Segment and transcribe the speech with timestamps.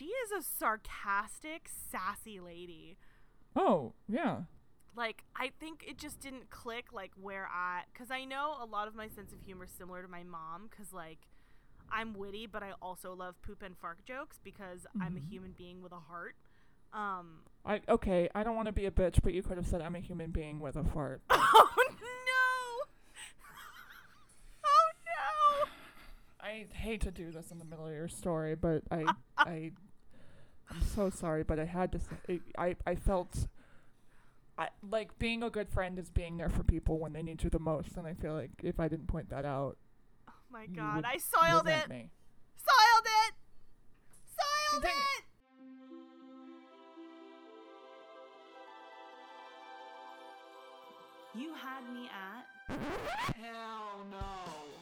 [0.00, 2.96] she is a sarcastic, sassy lady.
[3.54, 4.44] Oh, yeah.
[4.96, 8.88] Like I think it just didn't click like where I cuz I know a lot
[8.88, 11.18] of my sense of humor is similar to my mom cuz like
[11.92, 15.28] I'm witty but I also love poop and fart jokes because I'm a Mhm.
[15.28, 16.34] human being with a heart.
[16.94, 19.82] Um I okay, I don't want to be a bitch, but you could have said
[19.82, 21.20] I'm a human being with a fart.
[21.30, 21.76] Oh
[22.32, 22.84] no.
[24.64, 25.68] oh no.
[26.40, 29.72] I hate to do this in the middle of your story, but I I
[30.70, 33.48] I'm so sorry, but I had to say I I felt
[34.58, 37.50] I like being a good friend is being there for people when they need you
[37.50, 39.76] the most, and I feel like if I didn't point that out,
[40.28, 41.88] Oh my god, would I soiled it.
[41.88, 42.10] me.
[42.56, 43.34] Soiled it.
[44.36, 45.00] Soiled Continue.
[45.18, 45.24] it.
[51.34, 52.76] You had me at
[53.36, 54.79] Hell no.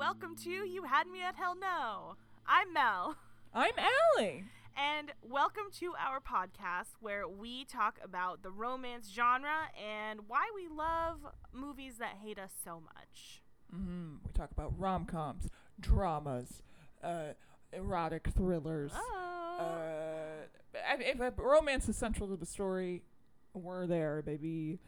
[0.00, 2.16] Welcome to You Had Me at Hell No.
[2.46, 3.16] I'm Mel.
[3.52, 3.74] I'm
[4.16, 4.44] Allie.
[4.74, 10.74] And welcome to our podcast where we talk about the romance genre and why we
[10.74, 11.18] love
[11.52, 13.42] movies that hate us so much.
[13.70, 16.62] hmm We talk about rom coms, dramas,
[17.04, 17.34] uh,
[17.70, 18.92] erotic thrillers.
[18.94, 19.58] Oh.
[19.60, 23.02] Uh, if, if romance is central to the story,
[23.52, 24.78] we're there, baby.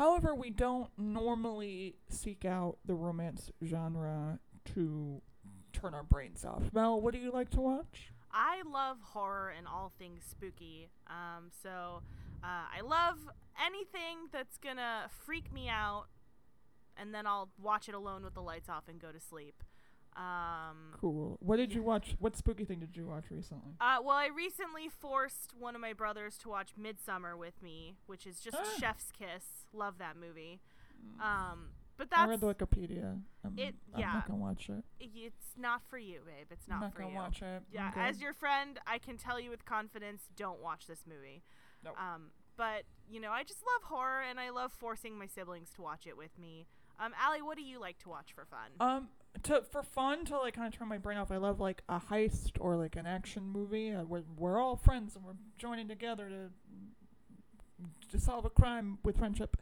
[0.00, 4.38] However, we don't normally seek out the romance genre
[4.72, 5.20] to
[5.74, 6.62] turn our brains off.
[6.72, 8.10] Mel, what do you like to watch?
[8.32, 10.88] I love horror and all things spooky.
[11.06, 12.00] Um, so
[12.42, 13.18] uh, I love
[13.62, 16.06] anything that's gonna freak me out,
[16.96, 19.62] and then I'll watch it alone with the lights off and go to sleep.
[20.16, 21.38] Um, Cool.
[21.40, 22.16] What did you watch?
[22.18, 23.72] What spooky thing did you watch recently?
[23.80, 28.26] uh, well, I recently forced one of my brothers to watch Midsommar with me, which
[28.26, 28.76] is just Ah.
[28.78, 29.66] Chef's Kiss.
[29.72, 30.60] Love that movie.
[31.22, 33.20] Um, but I read the Wikipedia.
[33.44, 34.12] I'm, It- I'm yeah.
[34.14, 34.84] not gonna watch it.
[34.98, 36.46] it's not for you, babe.
[36.50, 37.14] It's I'm not, not for you.
[37.14, 37.62] watch it.
[37.72, 41.42] Yeah, I'm as your friend, I can tell you with confidence, don't watch this movie.
[41.84, 41.94] Nope.
[42.00, 45.82] Um, but you know, I just love horror, and I love forcing my siblings to
[45.82, 46.66] watch it with me.
[46.98, 48.70] Um, Allie, what do you like to watch for fun?
[48.78, 49.08] Um,
[49.44, 51.30] to for fun to like kind of turn my brain off.
[51.30, 53.92] I love like a heist or like an action movie.
[53.92, 56.50] Uh, we're we're all friends and we're joining together to
[58.10, 59.56] to solve a crime with friendship.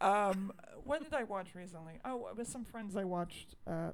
[0.00, 0.52] Um,
[0.84, 1.94] what did I watch recently?
[2.04, 3.92] Oh, with some friends I watched uh,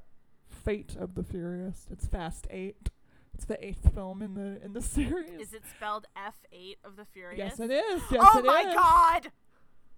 [0.49, 1.87] Fate of the Furious.
[1.91, 2.91] It's Fast Eight.
[3.35, 5.41] It's the eighth film in the in the series.
[5.41, 7.39] Is it spelled F eight of the Furious?
[7.39, 8.03] yes, it is.
[8.11, 8.21] Yes, it is.
[8.35, 8.75] oh it my is.
[8.75, 9.33] God!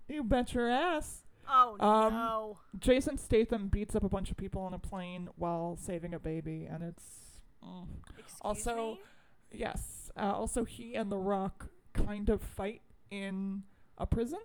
[0.09, 1.24] You bet your ass.
[1.49, 2.59] Oh Um, no!
[2.79, 6.67] Jason Statham beats up a bunch of people on a plane while saving a baby,
[6.67, 7.39] and it's.
[7.63, 7.87] Mm.
[8.41, 9.01] Also- me?
[9.53, 10.11] Yes.
[10.17, 13.63] Uh, also, he and The Rock kind of fight in
[13.99, 14.41] a prison.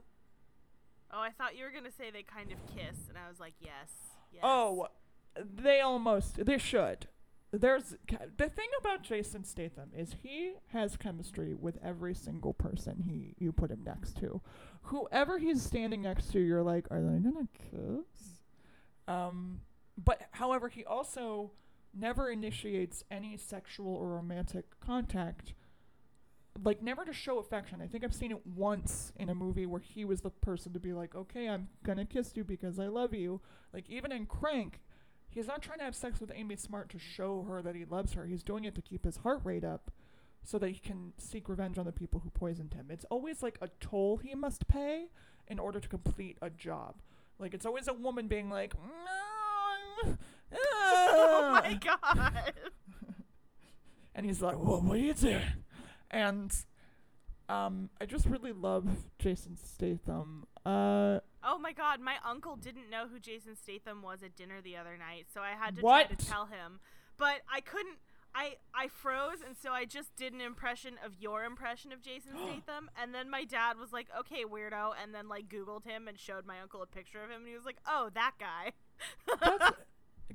[1.12, 3.54] Oh, I thought you were gonna say they kind of kiss, and I was like,
[3.60, 3.92] yes,
[4.32, 4.42] yes.
[4.44, 4.88] Oh,
[5.36, 6.46] they almost.
[6.46, 7.08] They should.
[7.52, 7.96] There's
[8.38, 13.52] the thing about Jason Statham is he has chemistry with every single person he you
[13.52, 14.42] put him next to.
[14.84, 18.42] Whoever he's standing next to, you're like, are they gonna kiss?
[19.08, 19.62] Um,
[19.98, 21.52] but however, he also
[21.94, 25.54] never initiates any sexual or romantic contact.
[26.64, 27.82] Like never to show affection.
[27.82, 30.80] I think I've seen it once in a movie where he was the person to
[30.80, 33.42] be like, "Okay, I'm gonna kiss you because I love you."
[33.74, 34.82] Like even in Crank,
[35.30, 38.14] he's not trying to have sex with Amy Smart to show her that he loves
[38.14, 38.26] her.
[38.26, 39.92] He's doing it to keep his heart rate up
[40.44, 42.88] so that he can seek revenge on the people who poisoned him.
[42.90, 45.08] It's always like a toll he must pay
[45.48, 46.96] in order to complete a job.
[47.40, 48.74] Like it's always a woman being like,
[50.06, 50.18] "No,
[50.54, 52.54] oh my ah." God!
[54.16, 55.42] and he's like, "Well, what are you doing?"
[56.12, 56.54] And
[57.48, 60.46] um, I just really love Jason Statham.
[60.66, 61.20] Uh,
[61.60, 65.28] my god, my uncle didn't know who Jason Statham was at dinner the other night,
[65.34, 66.08] so I had to What?
[66.08, 66.80] try to tell him.
[67.18, 67.98] But I couldn't
[68.34, 72.32] I I froze and so I just did an impression of your impression of Jason
[72.44, 76.20] Statham and then my dad was like, "Okay, weirdo," and then like googled him and
[76.20, 78.74] showed my uncle a picture of him and he was like, "Oh, that guy."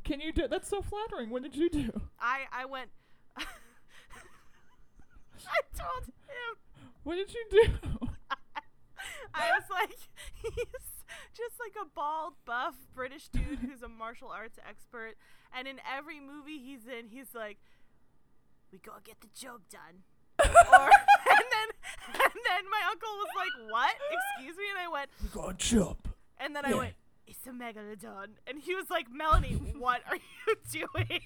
[0.05, 0.49] can you do?
[0.49, 1.31] That's so flattering.
[1.31, 1.91] What did you do?
[2.21, 2.91] I I went
[3.39, 3.45] I
[5.77, 6.57] told him
[7.05, 7.99] What did you do?
[9.35, 9.99] I was like,
[10.43, 10.94] he's
[11.37, 15.15] just like a bald, buff British dude who's a martial arts expert.
[15.57, 17.59] And in every movie he's in, he's like,
[18.73, 20.03] we gotta get the joke done.
[20.45, 21.69] or, and then,
[22.09, 23.95] and then my uncle was like, what?
[24.37, 24.65] Excuse me?
[24.71, 26.09] And I went, We got jump.
[26.39, 26.95] and then I went,
[27.27, 28.31] it's a megalodon.
[28.47, 30.57] And he was like, Melanie, what are you
[30.97, 31.21] doing?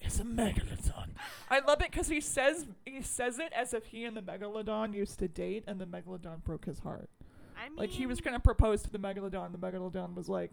[0.00, 1.08] It's a megalodon.
[1.50, 4.94] I love it because he says he says it as if he and the megalodon
[4.94, 7.10] used to date, and the megalodon broke his heart.
[7.60, 9.52] I mean, Like he was gonna propose to the megalodon.
[9.52, 10.52] The megalodon was like,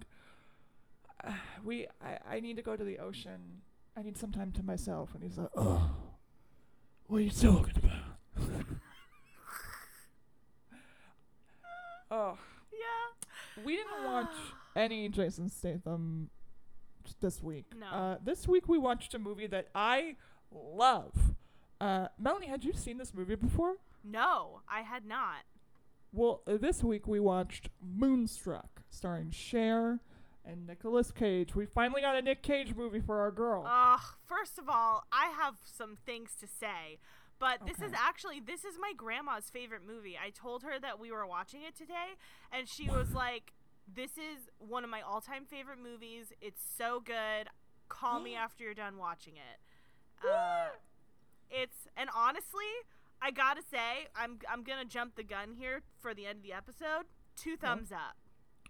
[1.23, 1.31] "Uh,
[1.63, 3.61] "We, I, I need to go to the ocean.
[3.95, 5.91] I need some time to myself." And he's like, "Oh,
[7.07, 8.17] what are you talking about?"
[12.11, 12.37] oh,
[12.71, 13.63] yeah.
[13.63, 14.33] we didn't watch
[14.75, 16.29] any Jason Statham
[17.21, 17.65] this week.
[17.79, 17.87] No.
[17.87, 20.15] Uh, this week we watched a movie that I
[20.51, 21.13] love.
[21.79, 23.75] Uh, Melanie, had you seen this movie before?
[24.03, 25.43] No, I had not.
[26.17, 29.99] Well, uh, this week we watched Moonstruck, starring Cher
[30.43, 31.53] and Nicolas Cage.
[31.53, 33.63] We finally got a Nick Cage movie for our girl.
[33.67, 34.01] Ugh.
[34.25, 36.97] First of all, I have some things to say.
[37.37, 40.17] But this is actually this is my grandma's favorite movie.
[40.17, 42.17] I told her that we were watching it today
[42.51, 43.53] and she was like,
[43.87, 46.33] "This is one of my all-time favorite movies.
[46.41, 47.49] It's so good.
[47.89, 50.69] Call me after you're done watching it." Uh,
[51.51, 52.65] it's and honestly,
[53.21, 56.43] I got to say, I'm I'm to jump the gun here for the end of
[56.43, 57.05] the episode.
[57.35, 58.15] Two thumbs up.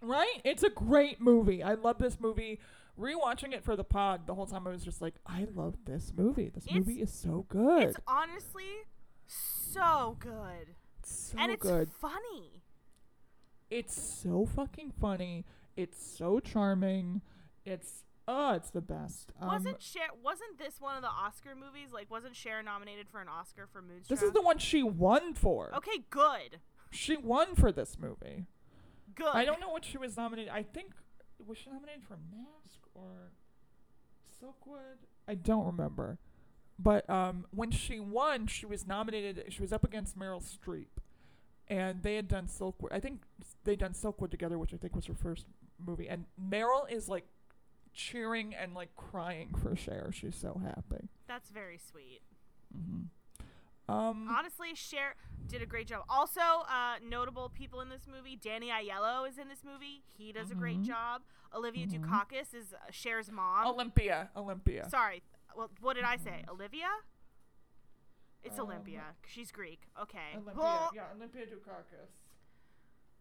[0.02, 0.40] right?
[0.44, 1.62] It's a great movie.
[1.62, 2.60] I love this movie.
[2.98, 6.12] Rewatching it for the pod, the whole time I was just like, I love this
[6.16, 6.48] movie.
[6.48, 7.82] This It's- movie is so good.
[7.90, 8.84] It's honestly
[9.26, 10.74] so good.
[10.98, 11.90] It's so and it's good.
[11.90, 12.62] funny.
[13.70, 15.44] It's so fucking funny.
[15.76, 17.20] It's so charming.
[17.64, 19.32] It's oh, it's the best.
[19.40, 20.04] Um, wasn't Cher?
[20.22, 21.88] Wasn't this one of the Oscar movies?
[21.92, 24.08] Like, wasn't Cher nominated for an Oscar for Moonstruck?
[24.20, 25.72] this is the one she won for.
[25.74, 26.60] Okay, good,
[26.90, 28.46] She won for this movie.
[29.14, 29.26] good.
[29.34, 30.52] I don't know what she was nominated.
[30.52, 30.92] I think
[31.44, 33.32] was she nominated for Mask or
[34.40, 34.98] Silkwood?
[35.26, 36.18] I don't remember.
[36.78, 39.44] But um, when she won, she was nominated.
[39.48, 41.00] She was up against Meryl Streep,
[41.66, 42.92] and they had done Silkwood.
[42.92, 43.22] I think
[43.64, 45.46] they'd done Silkwood together, which I think was her first
[45.84, 46.08] movie.
[46.08, 47.24] And Meryl is like
[47.98, 50.10] cheering and like crying for Cher.
[50.12, 51.08] She's so happy.
[51.26, 52.20] That's very sweet.
[52.72, 53.02] hmm
[53.92, 55.14] Um, Honestly, Cher
[55.48, 56.04] did a great job.
[56.08, 60.04] Also, uh, notable people in this movie: Danny Aiello is in this movie.
[60.16, 60.84] He does a great Mhm.
[60.86, 61.22] job.
[61.54, 62.04] Olivia Mhm.
[62.04, 63.66] Dukakis is uh, Cher's mom.
[63.66, 64.88] Olympia, Olympia.
[64.90, 65.22] Sorry,
[65.56, 66.44] well, what did I say?
[66.48, 66.90] Olivia?
[68.44, 69.16] It's Um, Olympia.
[69.26, 69.88] She's Greek.
[69.98, 70.34] Okay.
[70.34, 72.12] Olympia, Well, yeah, Olympia Dukakis.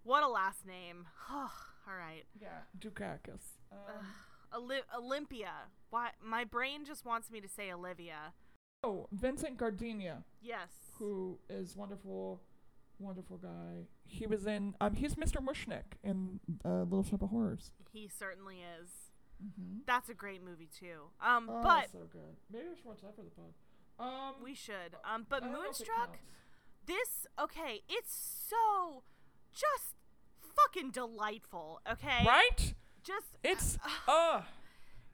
[0.03, 1.07] what a last name.
[1.29, 2.25] All right.
[2.39, 3.57] Yeah, Dukakis.
[3.71, 4.05] Um,
[4.55, 5.51] Oli- Olympia.
[5.89, 6.09] Why?
[6.23, 8.33] My brain just wants me to say Olivia.
[8.83, 10.69] oh, Vincent Gardenia, Yes.
[10.99, 12.41] who is wonderful,
[12.99, 13.85] wonderful guy.
[14.05, 14.75] He was in.
[14.81, 15.37] Um, he's Mr.
[15.43, 17.71] Mushnik in uh, Little Shop of Horrors.
[17.91, 18.89] He certainly is.
[19.43, 19.79] Mm-hmm.
[19.85, 21.09] That's a great movie too.
[21.21, 22.35] Um, Oh, but so good.
[22.51, 23.53] Maybe we should watch that for the pod.
[23.99, 24.95] Um, we should.
[25.05, 26.17] Um, but I don't know if it Moonstruck.
[26.85, 27.81] This okay.
[27.89, 28.15] It's
[28.49, 29.03] so
[29.53, 29.95] just
[30.55, 31.81] fucking delightful.
[31.91, 32.23] Okay.
[32.25, 32.73] right?
[33.07, 33.77] Just It's
[34.07, 34.41] uh, uh,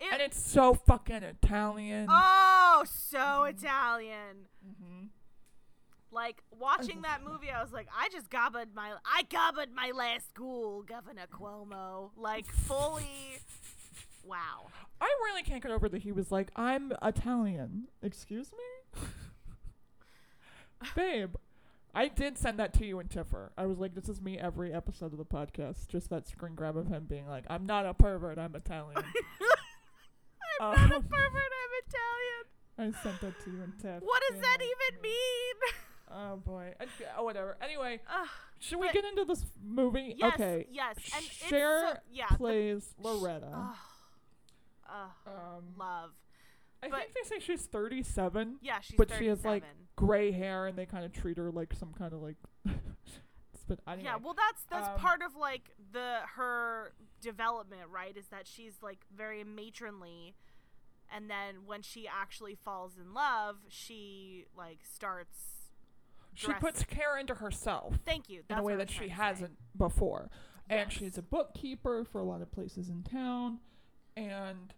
[0.01, 2.07] it, and it's so fucking Italian.
[2.10, 4.48] oh so Italian.
[4.68, 5.06] mm-hmm.
[6.12, 7.31] Like watching that that.
[7.31, 12.12] movie, I was like, I just gobbled my, I gobbled my last ghoul, Governor Cuomo.
[12.16, 13.40] Like fully,
[14.24, 14.68] wow.
[15.01, 17.88] I really can't get over that he was like, I'm Italian.
[18.01, 19.01] Excuse me?
[20.95, 21.36] Babe,
[21.94, 23.51] I did send that to you and Tiffer.
[23.57, 25.88] I was like, this is me every episode of the podcast.
[25.88, 28.95] Just that screen grab of him being like, I'm not a pervert, I'm Italian.
[30.62, 31.52] I'm not a Um, pervert.
[31.54, 32.95] I'm Italian.
[32.95, 34.02] I sent that to you and Tiff.
[34.02, 35.56] What does that even mean?
[36.12, 36.73] Oh boy.
[36.80, 37.57] And- oh, whatever.
[37.62, 38.28] Anyway, Ugh,
[38.59, 40.16] should we get into this movie?
[40.18, 40.66] yes, okay.
[40.71, 42.26] yes, and Cher it's so, yeah.
[42.31, 43.50] the- plays Loretta.
[43.54, 43.76] ugh,
[44.90, 46.09] ugh, um, love.
[46.81, 48.57] I but- think they say she's 37.
[48.62, 49.23] Yeah, she's but 37.
[49.23, 49.64] she has, like,
[49.95, 52.35] gray hair and they kind of treat her like some kind of like
[53.68, 58.16] but anyway Yeah, well, that's that's um, part of like the her development, right?
[58.18, 60.35] Is that she's like very matronly,
[61.16, 65.38] and then when she actually falls in love, she like starts.
[66.33, 68.42] she dress- puts care into herself Thank you.
[68.50, 69.21] in a way that she trying to say.
[69.21, 70.30] hasn't before
[70.69, 73.59] and she's a bookkeeper for a lot of places in town
[74.18, 74.73] and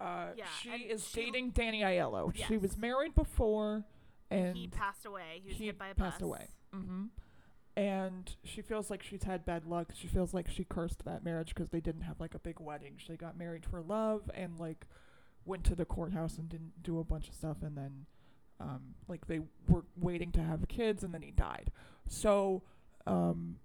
[0.00, 2.34] uh, Yeah, she and is she- dating Danny Aiello.
[2.34, 3.84] She was married before,
[4.30, 5.40] and he passed away.
[5.42, 6.26] He was he hit by a passed bus.
[6.26, 6.48] away.
[6.72, 7.04] hmm
[7.76, 9.92] And she feels like she's had bad luck.
[9.94, 12.94] She feels like she cursed that marriage because they didn't have like a big wedding.
[12.96, 14.86] She got married for love and like
[15.44, 17.58] went to the courthouse and didn't do a bunch of stuff.
[17.62, 18.06] And then
[18.60, 21.70] um, like they were waiting to have kids and then he died.
[22.08, 22.62] So
[23.06, 23.56] um,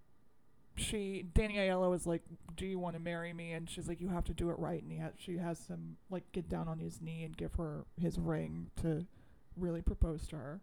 [0.76, 2.22] she Danny Aiello is like,
[2.56, 4.82] "Do you want to marry me?" And she's like, "You have to do it right."
[4.82, 7.86] And he ha- she has him like get down on his knee and give her
[8.00, 9.06] his ring to
[9.58, 10.62] really propose to her.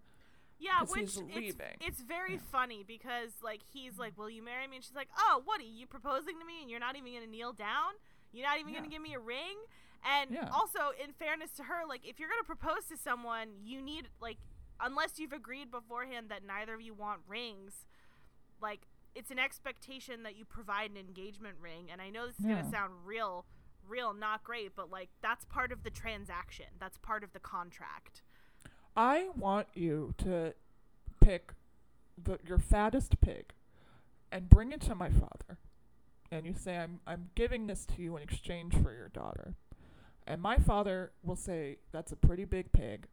[0.58, 1.76] Yeah, which he's it's, leaving.
[1.80, 2.40] it's very Yeah.
[2.52, 5.64] funny because like he's like, "Will you marry me?" And she's like, "Oh, what are
[5.64, 6.60] you proposing to me?
[6.60, 7.92] And you're not even gonna kneel down?
[8.32, 8.80] You're not even Yeah.
[8.80, 9.56] gonna give me a ring?"
[10.04, 10.48] And Yeah.
[10.52, 14.38] also, in fairness to her, like if you're gonna propose to someone, you need like,
[14.80, 17.86] unless you've agreed beforehand that neither of you want rings,
[18.60, 21.90] like it's an expectation that you provide an engagement ring.
[21.90, 23.46] And I know this is gonna sound real,
[23.86, 26.66] real not great, but like that's part of the transaction.
[26.78, 28.22] That's part of the contract.
[28.96, 30.54] I want you to
[31.20, 31.52] pick
[32.22, 33.52] the your fattest pig
[34.32, 35.58] and bring it to my father.
[36.30, 39.54] And you say I'm I'm giving this to you in exchange for your daughter.
[40.26, 43.06] And my father will say that's a pretty big pig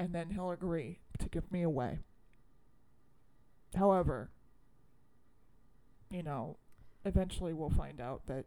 [0.00, 1.98] and then he'll agree to give me away.
[3.76, 4.30] However,
[6.10, 6.56] you know,
[7.04, 8.46] eventually we'll find out that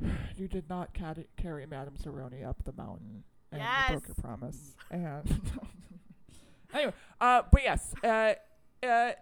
[0.36, 4.74] you did not cad- carry Madame Zeroni up the mountain and you broke your promise.
[4.90, 5.22] And
[6.74, 8.34] anyway, uh, but yes, uh,
[8.82, 9.12] uh,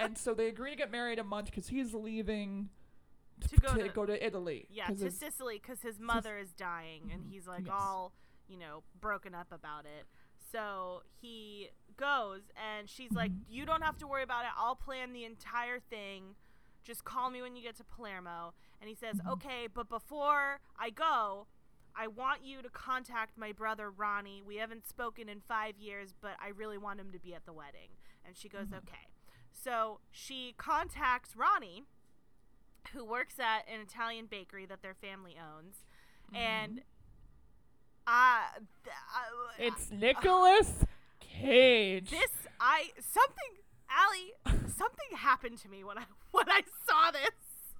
[0.00, 2.68] and so they agree to get married a month because he's leaving
[3.48, 4.66] To go to- go to Italy.
[4.70, 7.30] Yeah, 'cause to Sicily because his mother is dying and Mhm.
[7.30, 7.74] he's like Yes.
[7.78, 8.12] all,
[8.48, 10.06] you know, broken up about it.
[10.52, 13.44] So he goes and she's like, Mhm.
[13.48, 14.50] You don't have to worry about it.
[14.56, 16.34] I'll plan the entire thing.
[16.82, 18.54] Just call me when you get to Palermo.
[18.80, 19.32] And he says, Mhm.
[19.32, 21.46] Okay, but before I go,
[21.98, 24.42] I want you to contact my brother Ronnie.
[24.46, 27.52] We haven't spoken in five years, but I really want him to be at the
[27.52, 27.90] wedding.
[28.24, 28.78] And she goes, Mhm.
[28.78, 29.08] Okay.
[29.52, 31.84] So she contacts Ronnie
[32.92, 35.84] who works at an Italian bakery that their family owns,
[36.32, 36.82] and
[38.06, 38.60] uh, uh,
[39.58, 40.84] it's Nicolas
[41.18, 42.10] Cage.
[42.10, 43.54] this I something
[43.90, 44.32] Allie
[44.68, 47.30] something happened to me when I when I saw this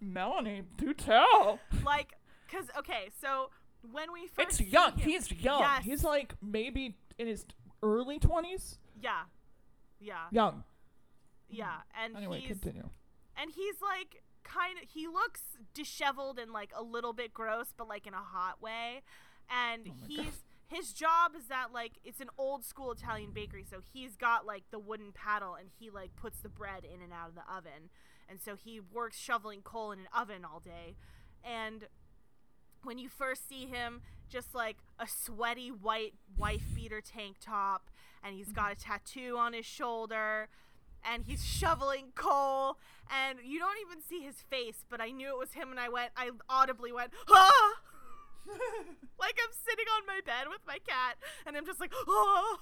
[0.00, 1.60] Melanie, do tell.
[1.84, 2.14] like
[2.46, 3.50] because okay so
[3.92, 4.92] when we first It's young.
[4.98, 5.60] He's young.
[5.60, 5.84] Yes.
[5.84, 7.44] He's like maybe in his
[7.82, 8.78] early twenties.
[9.00, 9.22] yeah
[10.00, 10.64] yeah Young.
[11.48, 12.88] yeah and Anyway, he's continue.
[13.36, 15.40] and he's like kind of he looks
[15.74, 19.02] disheveled and like a little bit gross but like in a hot way
[19.50, 20.34] and Oh he's God.
[20.68, 24.64] his job is that like it's an old school italian bakery so he's got like
[24.70, 27.90] the wooden paddle and he like puts the bread in and out of the oven
[28.28, 30.94] and so he works shoveling coal in an oven all day
[31.44, 31.84] and
[32.86, 37.90] when you first see him just like a sweaty white wife beater tank top
[38.22, 40.48] and he's got a tattoo on his shoulder
[41.04, 42.78] and he's shoveling coal
[43.10, 45.88] and you don't even see his face but i knew it was him and i
[45.88, 47.72] went i audibly went ah!
[49.18, 51.16] Like i'm sitting on my bed with my cat
[51.46, 52.58] and i'm just like oh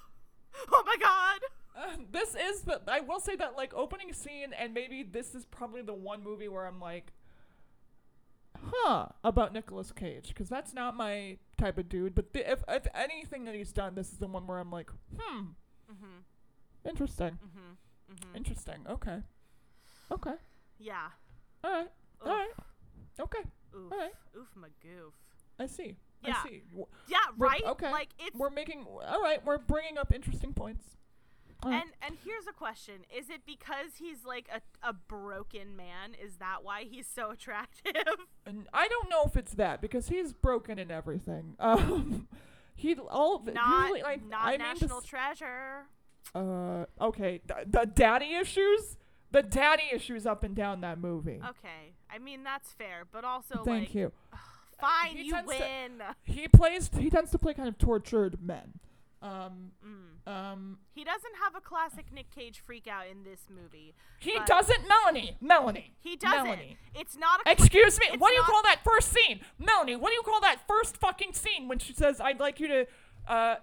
[0.71, 1.41] oh my god!
[1.77, 5.45] Uh, this is, but I will say that like opening scene, and maybe this is
[5.47, 7.13] probably the one movie where I'm like,
[8.77, 12.15] huh, about Nicolas Cage, because that's not my type of dude.
[12.15, 14.91] But the, if if anything that he's done, this is the one where I'm like,
[15.19, 15.39] hmm,
[15.91, 16.19] mm-hmm
[16.89, 18.85] interesting, mm-hmm mm-hmm interesting.
[18.89, 19.19] Okay,
[20.13, 20.35] okay,
[20.79, 21.07] yeah
[21.63, 21.91] all right,
[22.25, 22.39] all Oof.
[22.39, 22.51] right,
[23.21, 23.39] okay,
[23.77, 24.13] oof all right.
[24.37, 25.13] oof my goof
[25.59, 25.97] I see.
[26.25, 26.35] Yeah.
[26.45, 26.63] I see.
[27.07, 27.91] Yeah We're- right okay.
[27.93, 29.45] like it's We're making all right.
[29.45, 30.97] We're bringing up interesting points.
[31.65, 31.75] Right.
[31.83, 36.15] And and here's a question: Is it because he's like a, a broken man?
[36.23, 37.95] Is that why he's so attractive?
[38.47, 41.57] And I don't know if it's that because he's broken in everything.
[41.61, 42.29] Um,
[42.77, 45.85] he all not like not I national this- treasure.
[46.35, 48.97] uh okay th- the daddy issues,
[49.31, 51.41] the daddy issues up and down that movie.
[51.51, 54.13] Okay, I mean that's fair, but also Thank like, you.
[54.81, 56.03] fine, he you tends to- win.
[56.25, 56.91] He plays.
[56.99, 58.81] He tends to play kind of tortured men.
[59.25, 60.31] Um, Mm.
[60.31, 63.95] um, He doesn't have a classic Nick Cage freak out in this movie.
[64.21, 64.87] he doesn't.
[64.87, 65.95] Melanie, Melanie.
[65.99, 66.45] He doesn't.
[66.45, 66.77] Melanie.
[66.95, 67.51] It's not a.
[67.51, 68.09] Excuse me.
[68.19, 69.97] What do you call that first scene, Melanie?
[69.97, 72.87] What do you call that first fucking scene when she says, "I'd like you to
[73.27, 73.57] uh, uh,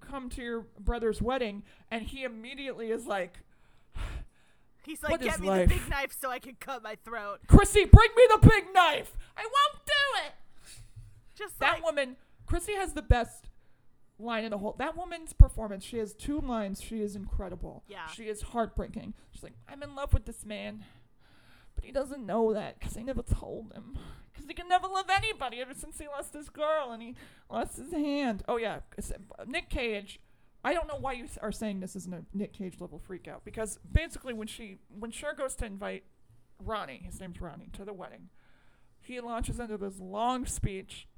[0.00, 3.38] come to your brother's wedding," and he immediately is like,
[4.84, 7.38] He's like, what get me life?" the big knife so I can cut my throat.
[7.46, 10.32] "Chrissy, bring me the big knife." I won't do it.
[11.36, 13.48] Just That like, woman, Chrissy, has the best
[14.22, 14.74] line in the whole.
[14.78, 15.84] That woman's performance.
[15.84, 16.80] She has two lines.
[16.80, 17.84] She is incredible.
[17.88, 18.06] Yeah.
[18.06, 19.14] She is heartbreaking.
[19.30, 20.84] She's like, "I'm in love with this man."
[21.74, 23.98] But he doesn't know that because I never told him.
[24.32, 27.14] Because he can never love anybody ever since he lost his girl and he
[27.50, 28.42] lost his hand.
[28.48, 28.80] Oh, yeah.
[28.98, 30.20] uh, Nick Cage.
[30.64, 33.44] I don't know why you are saying this isn't a Nick Cage level freak out.
[33.44, 36.04] Because basically, when she when Cher goes to invite
[36.58, 38.28] Ronnie, his name's Ronnie, to the wedding,
[39.00, 41.08] he launches into this long speech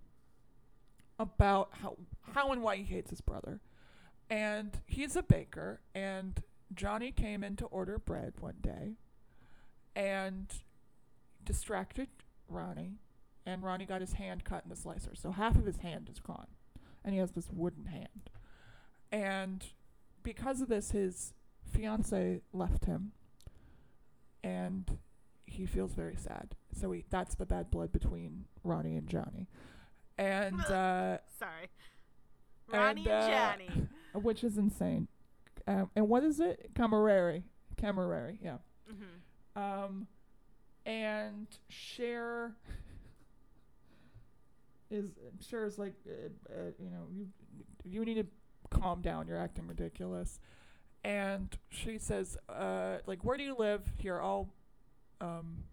[1.19, 1.99] about how
[2.33, 3.61] how and why he hates his brother.
[4.31, 6.43] And he's a baker and
[6.75, 8.95] Johnny came in to order bread one day
[9.95, 10.47] and
[11.45, 12.09] distracted
[12.49, 12.99] Ronnie
[13.47, 15.14] and Ronnie got his hand cut in the slicer.
[15.14, 16.47] So half of his hand is gone.
[17.04, 18.31] And he has this wooden hand.
[19.12, 19.62] And
[20.23, 21.35] because of this, his
[21.71, 23.12] fiance left him,
[24.43, 24.99] and
[25.47, 26.57] he feels very sad.
[26.73, 29.49] So he that's the bad blood between Ronnie and Johnny,
[30.19, 31.69] and uh, Sorry.
[32.75, 33.88] Ronnie and, uh, Johnny.
[34.14, 35.09] which is insane.
[35.66, 36.71] Um, and what is it?
[36.75, 37.43] Cammareri.
[37.81, 38.38] Cammareri.
[38.43, 38.59] Yeah.
[38.88, 40.07] hmm Um,
[40.87, 42.52] and Cher
[44.90, 47.26] is Cher is like, uh, uh, you know, you
[47.85, 48.26] you need to
[48.78, 49.26] calm down.
[49.28, 50.40] You're acting ridiculous.
[51.02, 53.83] And she says, uh, like, where do you live?
[53.99, 54.49] Here, I'll,
[55.21, 55.64] um,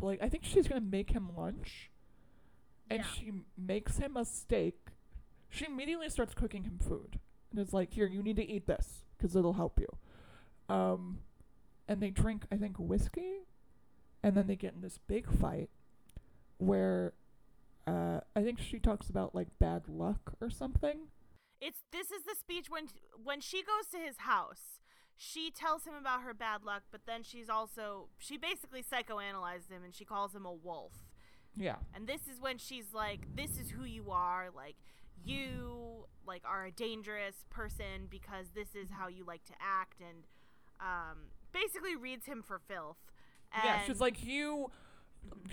[0.00, 1.90] like, I think she's gonna make him lunch,
[2.88, 3.06] and Yeah.
[3.06, 4.78] she makes him a steak.
[5.52, 9.04] She immediately starts cooking him food, and it's like, here, you need to eat this
[9.16, 10.74] because it'll help you.
[10.74, 11.18] Um,
[11.86, 13.44] and they drink, I think, whiskey,
[14.22, 15.68] and then they get in this big fight
[16.56, 17.12] where
[17.86, 21.08] uh, I think she talks about like bad luck or something.
[21.60, 22.86] It's this is the speech when
[23.22, 24.80] when she goes to his house.
[25.16, 29.84] She tells him about her bad luck, but then she's also she basically psychoanalyzes him
[29.84, 30.92] and she calls him a wolf.
[31.54, 31.76] Yeah.
[31.94, 34.48] And this is when she's like, "This is who you are.
[34.54, 34.76] Like,
[35.24, 40.24] you like are a dangerous person because this is how you like to act." And
[40.80, 41.18] um,
[41.52, 42.96] basically reads him for filth.
[43.54, 44.70] And yeah, she's like you.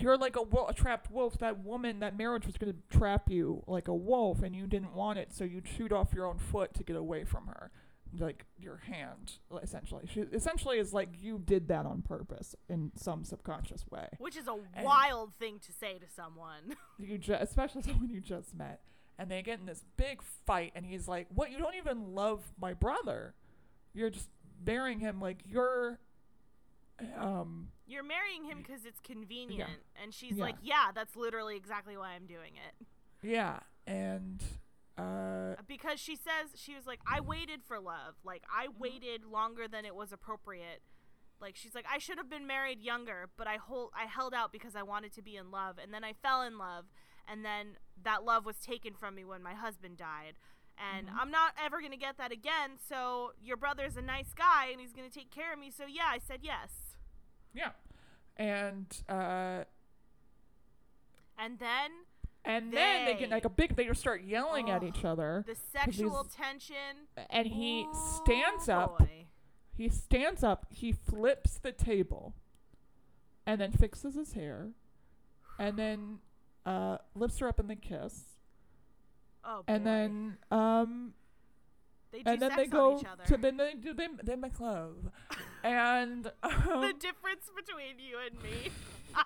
[0.00, 1.38] You're like a, wo- a trapped wolf.
[1.38, 5.18] That woman, that marriage was gonna trap you like a wolf, and you didn't want
[5.20, 7.70] it, so you chewed off your own foot to get away from her,
[8.18, 10.06] like your hand, essentially.
[10.12, 14.08] She essentially is like you did that on purpose in some subconscious way.
[14.18, 16.74] which is a and- wild thing to say to someone.
[16.98, 18.80] You ju- especially someone you just met,
[19.20, 21.52] and they get in this big fight, and he's like, "What?
[21.52, 23.34] You don't even love my brother?
[23.94, 24.30] You're just
[24.66, 26.00] marrying him like you're."
[27.16, 30.44] Um, You're marrying him because it's convenient, and she's Yeah.
[30.44, 32.86] like, "Yeah, that's literally exactly why I'm doing it."
[33.22, 34.42] yeah, and
[34.98, 38.78] uh, because she says she was like i waited for love like i Mm-hmm.
[38.82, 40.82] waited longer than it was appropriate
[41.40, 44.52] like she's like i should have been married younger but i hold i held out
[44.52, 46.84] because i wanted to be in love and then i fell in love
[47.28, 50.34] and then that love was taken from me when my husband died
[50.78, 51.16] and Mhm.
[51.18, 54.80] i'm not ever going to get that again so your brother's a nice guy and
[54.80, 56.70] he's going to take care of me so yeah i said yes
[57.52, 57.70] yeah,
[58.36, 59.64] and uh,
[61.38, 61.90] and then
[62.44, 63.76] and then they get like a big.
[63.76, 68.98] They just start yelling at each other, the sexual tension and he Ooh, stands up.
[68.98, 69.26] boy.
[69.76, 70.66] He stands up.
[70.70, 72.34] He flips the table,
[73.46, 74.68] and then fixes his hair,
[75.58, 76.18] and then
[76.70, 78.36] uh, lifts her up in the kiss.
[79.44, 79.90] oh and boy.
[79.90, 81.14] then um
[82.12, 84.08] they do and then sex they on go each other to then they do they
[84.22, 84.96] they make love
[85.64, 88.70] and the um, difference between you and me.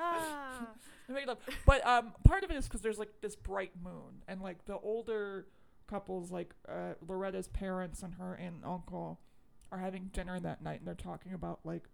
[0.00, 0.68] Ah.
[1.08, 1.38] they make love.
[1.66, 4.78] but um part of it is because there's like this bright moon and like the
[4.78, 5.46] older
[5.88, 9.18] couples like uh loretta's parents and her aunt and uncle
[9.72, 11.84] are having dinner that night and they're talking about like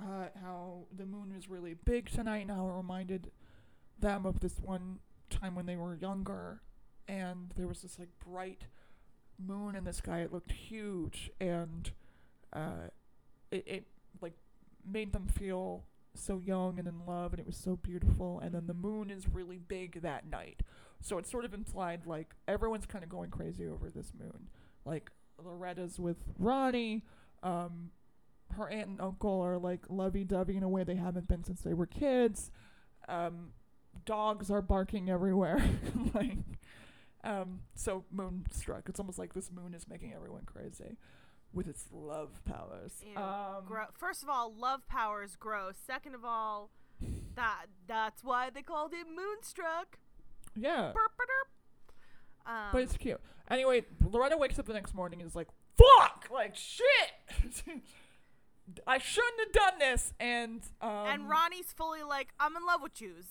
[0.00, 3.30] uh, how the moon was really big tonight and how it reminded
[3.98, 6.62] them of this one time when they were younger.
[7.08, 8.62] And there was this like bright
[9.38, 10.20] moon in the sky.
[10.20, 11.90] It looked huge and
[12.52, 12.88] uh,
[13.50, 13.86] it, it
[14.20, 14.34] like
[14.90, 15.84] made them feel
[16.14, 18.40] so young and in love and it was so beautiful.
[18.40, 20.62] And then the moon is really big that night.
[21.00, 24.48] So it's sort of implied like everyone's kind of going crazy over this moon.
[24.84, 25.10] Like
[25.42, 27.02] loretta's with ronnie
[27.42, 27.90] um,
[28.52, 31.74] her aunt and uncle are like lovey-dovey in a way they haven't been since they
[31.74, 32.50] were kids
[33.08, 33.50] um,
[34.04, 35.62] dogs are barking everywhere
[36.14, 36.36] like
[37.24, 40.96] um, so moonstruck it's almost like this moon is making everyone crazy
[41.52, 45.74] with its love powers Ew, um, Gro- First of all, love powers gross.
[45.84, 46.70] Second of all,
[47.34, 49.98] that that's why they called it Moonstruck.
[50.54, 50.92] yeah.
[52.46, 53.20] Um, But it's cute.
[53.50, 56.28] Anyway, Loretta wakes up the next morning and is like, "Fuck!
[56.32, 56.84] Like shit!
[58.86, 63.00] I shouldn't have done this." And um, and Ronnie's fully like, I'm in love with
[63.00, 63.26] yous.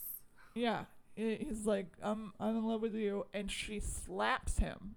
[0.54, 4.96] yeah, he's like, "I'm I'm in love with you," and she slaps him.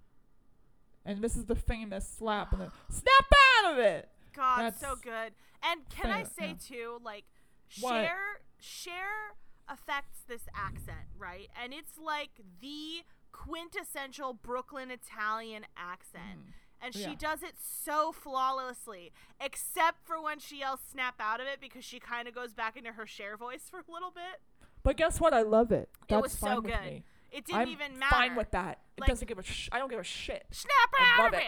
[1.05, 3.31] And this is the famous slap, and then snap
[3.65, 4.09] out of it.
[4.33, 5.33] God, so good.
[5.61, 6.53] And can I say yeah.
[6.77, 7.25] too, like,
[7.81, 7.91] What?
[7.91, 9.35] share Cher
[9.69, 11.49] affects this accent, right?
[11.61, 16.39] And it's like the quintessential Brooklyn Italian accent.
[16.47, 16.53] Mhm.
[16.83, 17.15] And she Yeah.
[17.17, 21.99] does it so flawlessly, except for when she yells snap out of it because she
[21.99, 24.41] kind of goes back into her Cher voice for a little bit.
[24.83, 25.33] But guess what?
[25.33, 25.89] I love it.
[26.09, 26.81] That's was so good.
[26.81, 27.03] me.
[27.31, 28.13] It didn't I'm even matter.
[28.13, 28.81] fine with that.
[28.97, 30.45] It Like- doesn't give a sh- I don't give a shit.
[30.51, 31.43] Snap out of it.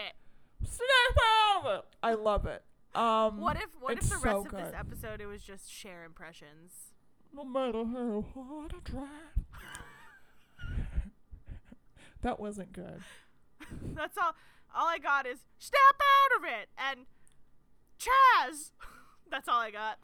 [0.62, 0.66] it.
[0.66, 1.84] Snap out of it.
[2.02, 2.64] I love it.
[2.94, 6.02] Um, What if what if the rest so of this episode it was just Cher
[6.04, 6.94] impressions?
[7.30, 9.08] No matter how hard I try.
[12.22, 13.02] that wasn't good.
[13.94, 14.34] That's all.
[14.76, 17.06] All I got is snap out of it and
[17.98, 18.72] Chaz.
[19.30, 19.98] That's all I got.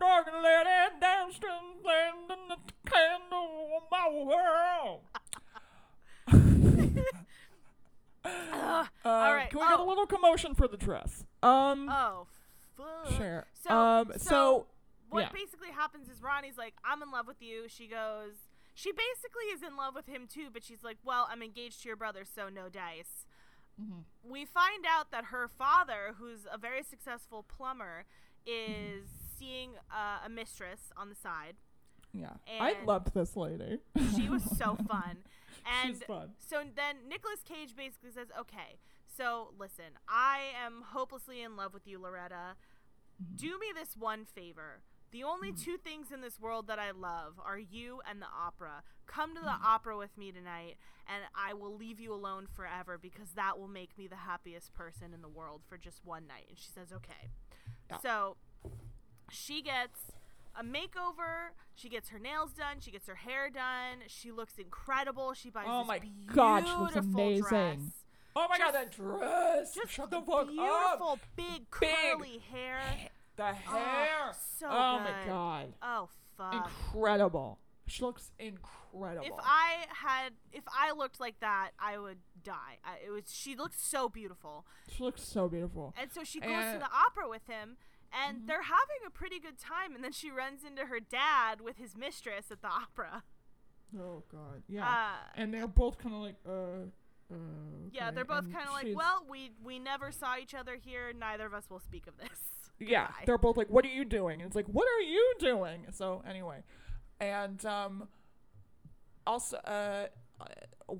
[0.00, 2.56] Dark lady downstream landing the
[2.90, 5.00] candle on my world.
[8.24, 9.86] Uh, All right, Can we get a oh.
[9.86, 11.24] little commotion for the dress?
[11.42, 12.26] Um, Oh,
[12.76, 13.16] fuck.
[13.16, 13.44] sure.
[13.62, 14.66] So, um, so, so,
[15.10, 15.28] what yeah.
[15.32, 18.32] basically happens is Ronnie's like, "I'm in love with you." She goes,
[18.74, 21.88] she basically is in love with him too, but she's like, "Well, I'm engaged to
[21.88, 23.26] your brother, so no dice."
[23.80, 24.04] Mhm.
[24.22, 28.04] We find out that her father, who's a very successful plumber,
[28.44, 29.00] Mm-hmm.
[29.04, 29.08] is
[29.38, 31.54] seeing uh, a mistress on the side.
[32.12, 33.78] yeah, I loved this lady.
[34.16, 35.18] She was so fun.
[35.64, 36.30] And She's fun.
[36.38, 38.78] so then Nicolas Cage basically says, "Okay,
[39.16, 42.56] so listen, I am hopelessly in love with you, Loretta.
[43.22, 43.36] Mm-hmm.
[43.36, 44.82] Do me this one favor.
[45.12, 48.82] The only two things in this world that I love are you and the opera.
[49.06, 49.66] Come to the Mm-hmm.
[49.66, 53.96] opera with me tonight, and I will leave you alone forever because that will make
[53.98, 57.28] me the happiest person in the world for just one night." And she says, "Okay."
[57.90, 57.98] Yeah.
[57.98, 58.36] So
[59.30, 60.12] she gets
[60.58, 61.50] a makeover.
[61.74, 62.80] She gets her nails done.
[62.80, 63.98] She gets her hair done.
[64.06, 65.34] She looks incredible.
[65.34, 67.42] She buys Oh my beautiful God, she looks amazing.
[67.42, 67.78] dress.
[68.34, 69.74] Oh my god, that dress!
[69.74, 70.48] Just Shut the fuck up!
[70.48, 71.90] beautiful, big Big.
[72.14, 72.80] curly hair.
[73.36, 74.32] The hair!
[74.58, 75.04] so oh good.
[75.12, 75.72] my god.
[75.82, 76.54] Oh fuck!
[76.54, 77.58] Incredible.
[77.86, 79.26] She looks incredible.
[79.26, 82.78] If I had, if I looked like that, I would die.
[82.84, 83.24] I, it was.
[83.28, 85.94] She looked so beautiful, she looks so beautiful.
[86.00, 87.76] and so she goes to the opera with him,
[88.12, 88.46] and Mm-hmm.
[88.46, 89.94] they're having a pretty good time.
[89.94, 93.24] And then she runs into her dad with his mistress at the opera.
[93.98, 94.62] Oh god.
[94.68, 94.86] Yeah.
[94.88, 97.36] Uh, and they're both kind of like, uh, uh.
[97.92, 101.12] yeah, they're both kind of like, well, we we never saw each other here.
[101.18, 102.38] Neither of us will speak of this.
[102.88, 105.34] Yeah, Goodbye." they're both like, "What are you doing?" And it's like, "What are you
[105.38, 106.62] doing?" So anyway,
[107.20, 108.08] and um,
[109.26, 110.06] also, uh,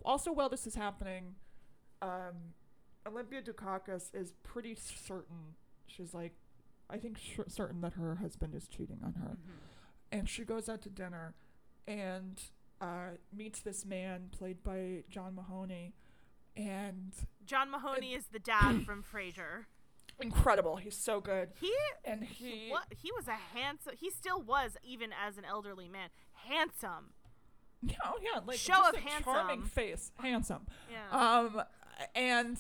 [0.05, 1.35] also while this is happening,
[2.01, 2.55] um,
[3.07, 5.57] Olympia Dukakis is pretty certain.
[5.87, 6.33] She's like,
[6.89, 9.59] I think sh- certain that her husband is cheating on her, Mhm.
[10.13, 11.35] and she goes out to dinner,
[11.87, 12.41] and
[12.81, 15.95] uh, meets this man played by John Mahoney,
[16.57, 17.13] and
[17.47, 19.67] John Mahoney is the dad from Frasier.
[20.23, 20.77] Incredible.
[20.77, 21.73] He's so good, He
[22.05, 22.69] and he.
[22.71, 23.95] what he was a handsome.
[23.99, 26.09] He still was even as an elderly man
[26.49, 27.11] handsome.
[27.83, 30.67] Yeah, oh, yeah, like Show just of a charming face, handsome.
[30.91, 31.39] Yeah.
[31.39, 31.63] Um,
[32.15, 32.59] and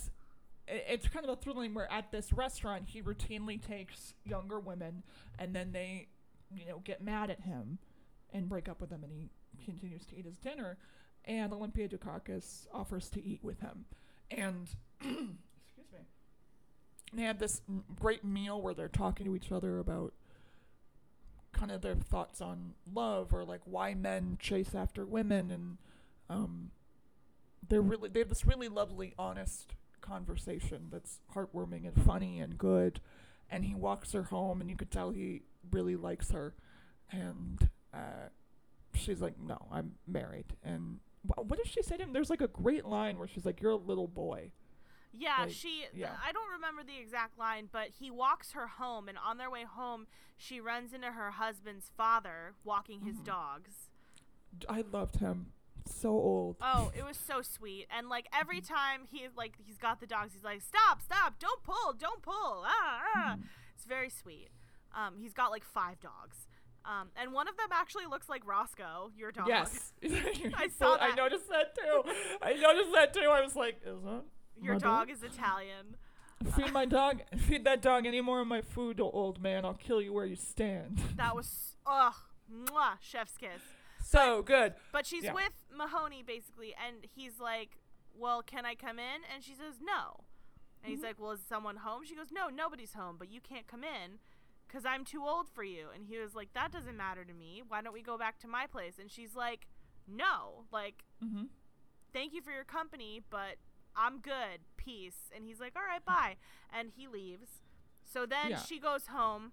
[0.68, 5.03] it's kind of a thrilling where at this restaurant he routinely takes younger women,
[5.38, 6.09] and then they,
[6.55, 7.79] you know, get mad at him,
[8.33, 9.31] and break up with him, and he
[9.64, 10.77] continues to eat his dinner,
[11.25, 13.85] and Olympia Dukakis offers to eat with him,
[14.31, 14.68] and
[17.12, 17.61] they have this
[17.98, 20.12] great meal where they're talking to each other about
[21.53, 25.77] kind of their thoughts on love or like why men chase after women and
[26.31, 26.70] um
[27.68, 33.01] they're really they have this really lovely honest conversation that's heartwarming and funny and good.
[33.51, 36.55] And he walks her home and you could tell he really likes her.
[37.11, 38.29] And uh
[38.94, 40.57] she's like no i'm married.
[40.62, 42.12] And wh- what does she say to him?
[42.12, 44.51] There's like a great line where she's like you're a little boy
[45.12, 45.85] Yeah, Like, she.
[45.94, 46.16] yeah.
[46.25, 49.64] I don't remember the exact line, but he walks her home, and on their way
[49.64, 53.25] home, she runs into her husband's father walking his Mhm.
[53.25, 53.90] dogs.
[54.68, 55.53] I loved him
[55.87, 60.01] so old Oh, it was so sweet, and like every time he like he's got
[60.01, 61.38] the dogs, he's like, "Stop, stop!
[61.38, 63.37] Don't pull, don't pull!" Ah, ah.
[63.38, 63.44] Mhm.
[63.75, 64.51] It's very sweet.
[64.94, 66.46] Um, he's got like five dogs,
[66.85, 69.48] um, and one of them actually looks like Roscoe, your dog.
[69.48, 69.92] Yes.
[70.55, 72.03] I saw I noticed that too.
[72.42, 73.29] I noticed that too.
[73.29, 74.25] I was like, is that
[74.60, 75.96] Your dog is Italian.
[76.56, 77.22] Feed my dog.
[77.38, 79.64] Feed that dog any more of my food, old man.
[79.64, 81.00] I'll kill you where you stand.
[81.16, 82.14] That was ugh,
[82.52, 83.62] mwah, chef's kiss.
[84.04, 84.74] So good.
[84.92, 85.34] But she's Yeah.
[85.34, 87.78] with Mahoney basically, and he's like,
[88.14, 90.24] "Well, can I come in?" And she says, "No."
[90.82, 91.04] And he's Mhm.
[91.04, 94.18] like, "Well, is someone home?" She goes, "No, nobody's home, but you can't come in
[94.66, 97.62] because I'm too old for you." And he was like, "That doesn't matter to me.
[97.66, 99.68] Why don't we go back to my place?" And she's like,
[100.08, 101.44] "No, like, Mm-hmm.
[102.12, 103.58] thank you for your company, but
[103.96, 104.61] I'm good.
[104.76, 106.37] Peace." And he's like, "All right, bye,"
[106.72, 107.62] and he leaves.
[108.05, 108.59] So then Yeah.
[108.59, 109.52] she goes home.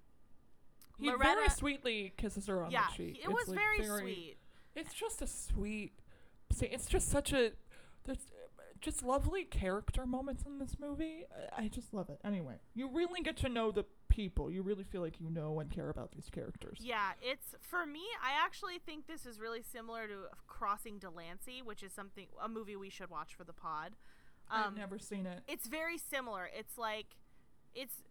[0.98, 3.18] He very sweetly kisses her on yeah, the cheek.
[3.20, 4.38] it It's, was like, very, sweet.
[4.76, 5.94] It's just a sweet.
[6.62, 7.54] It's just such a.
[8.04, 8.32] There's
[8.82, 11.26] just lovely character moments in this movie.
[11.58, 12.20] I, I just love it.
[12.24, 14.50] Anyway, you really get to know the people.
[14.52, 16.80] You really feel like you know and care about these characters.
[16.82, 18.04] Yeah, it's for me.
[18.22, 22.76] I actually think this is really similar to Crossing Delancey, which is something a movie
[22.76, 23.96] we should watch for the pod.
[24.50, 25.44] I've Um, never seen it.
[25.48, 26.50] it's very similar.
[26.54, 27.08] It's like,
[27.76, 28.04] it's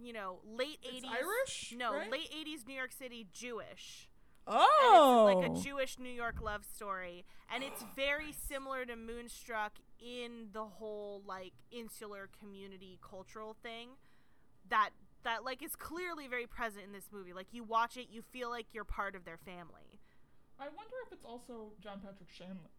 [0.00, 2.10] you know late eighties Irish, No, right?
[2.10, 4.08] late eighties New York City Jewish.
[4.48, 5.32] Oh.
[5.34, 10.64] Like a Jewish New York love story, and it's very similar to Moonstruck in the
[10.64, 13.90] whole like insular community cultural thing
[14.68, 14.90] that
[15.24, 17.32] that like is clearly very present in this movie.
[17.32, 19.98] Like you watch it, you feel like you're part of their family.
[20.60, 22.70] I wonder if it's also John Patrick Shanley.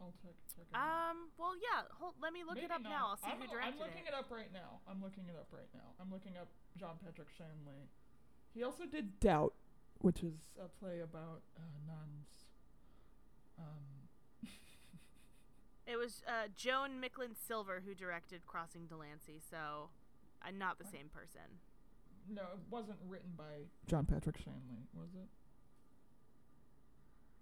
[0.00, 0.34] I'll check.
[0.54, 1.14] check it out.
[1.14, 1.30] Um.
[1.38, 1.86] Well, yeah.
[2.00, 2.14] Hold.
[2.22, 2.90] Let me look it up not.
[2.90, 3.04] now.
[3.14, 3.72] I'll see I'm, who directed it.
[3.74, 4.12] I'm looking it.
[4.12, 4.80] it up right now.
[4.90, 5.94] I'm looking it up right now.
[6.00, 7.86] I'm looking up John Patrick Shanley.
[8.54, 9.54] He also did Doubt,
[10.00, 12.28] which is a play about uh, nuns.
[13.58, 14.48] Um,
[15.86, 19.88] It was uh, Joan Micklin Silver who directed Crossing Delancey, so
[20.44, 20.92] uh, not the What?
[20.92, 21.48] same person.
[22.28, 25.28] no, it wasn't written by John Patrick Shanley, was it?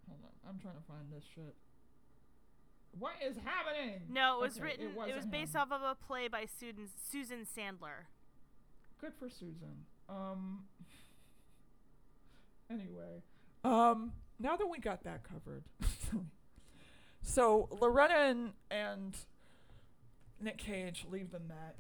[0.09, 1.57] Hold on, I'm trying to find this shit.
[2.99, 4.01] What is happening?
[4.09, 4.87] No, it was Okay, written.
[4.87, 5.61] It, was wasn't based him.
[5.61, 8.07] off of a play by Susan Susan Sandler.
[9.01, 9.85] Good for Susan.
[10.09, 10.65] Um.
[12.69, 13.23] Anyway,
[13.63, 15.63] um, now that we got that covered,
[17.23, 19.17] so Loretta and, and
[20.41, 21.77] Nick Cage leave the Met,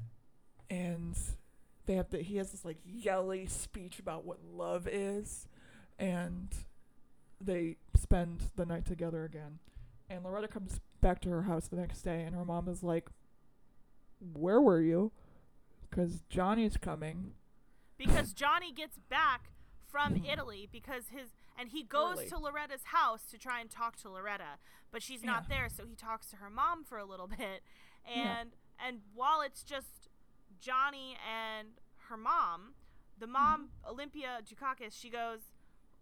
[0.71, 1.19] and
[1.87, 5.49] they have the, he has this like yelly speech about what love is,
[5.99, 6.55] and
[7.41, 9.59] they spend the night together again.
[10.09, 13.09] And Loretta comes back to her house the next day, and her mom is like,
[14.21, 15.13] "Where were you?"
[15.89, 17.35] Because Johnny's coming.
[17.99, 19.51] because Johnny gets back
[19.89, 20.23] from.
[20.31, 22.29] Italy because his and he goes Early.
[22.29, 24.59] to Loretta's house to try and talk to Loretta,
[24.91, 25.57] but she's not Yeah.
[25.57, 27.63] there, so he talks to her mom for a little bit,
[28.09, 28.41] Yeah.
[28.41, 30.09] and and while it's just
[30.61, 31.69] Johnny and
[32.09, 32.75] her mom,
[33.19, 33.91] the mom Mm-hmm.
[33.91, 35.41] Olympia Dukakis, she goes,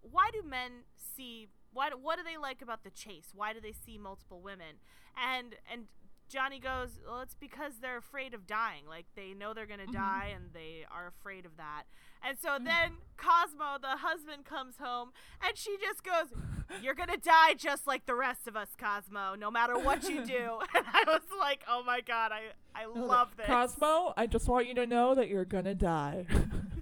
[0.02, 1.48] "Why do men see?
[1.74, 1.90] Why?
[1.90, 3.28] do- What do they like about the chase?
[3.34, 4.76] Why do they see multiple women?"
[5.16, 5.86] And and
[6.28, 8.86] Johnny goes, "Well, it's because they're afraid of dying.
[8.88, 9.92] Like they know they're gonna Mhm.
[9.92, 11.82] die, and they are afraid of that."
[12.22, 12.64] And so Mm.
[12.64, 16.32] then Cosmo, the husband, comes home, and she just goes,
[16.80, 19.34] "You're gonna die just like the rest of us, Cosmo.
[19.34, 23.36] No matter what you do." And I was like, "Oh my god, I I love
[23.36, 26.26] this." Cosmo, I just want you to know that you're gonna die.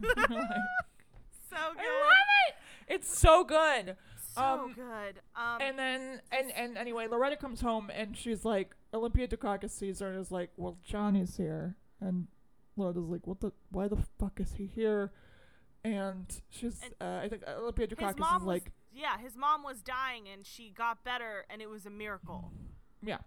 [1.50, 2.55] So I love it.
[2.88, 3.96] It's so good.
[4.35, 5.21] So Um, good.
[5.37, 10.01] Um, And then, and and anyway, Loretta comes home and she's like, Olympia Dukakis sees
[10.01, 12.29] her and is like, "Well, Johnny's here," and
[12.77, 13.53] Loretta's like, "What the?
[13.71, 15.12] Why the fuck is he here?"
[15.85, 19.83] And she's, And uh, I think Olympia Dukakis is was, like, yeah, his mom was
[19.83, 22.53] dying, and she got better, and it was a miracle.
[23.03, 23.18] "Yeah."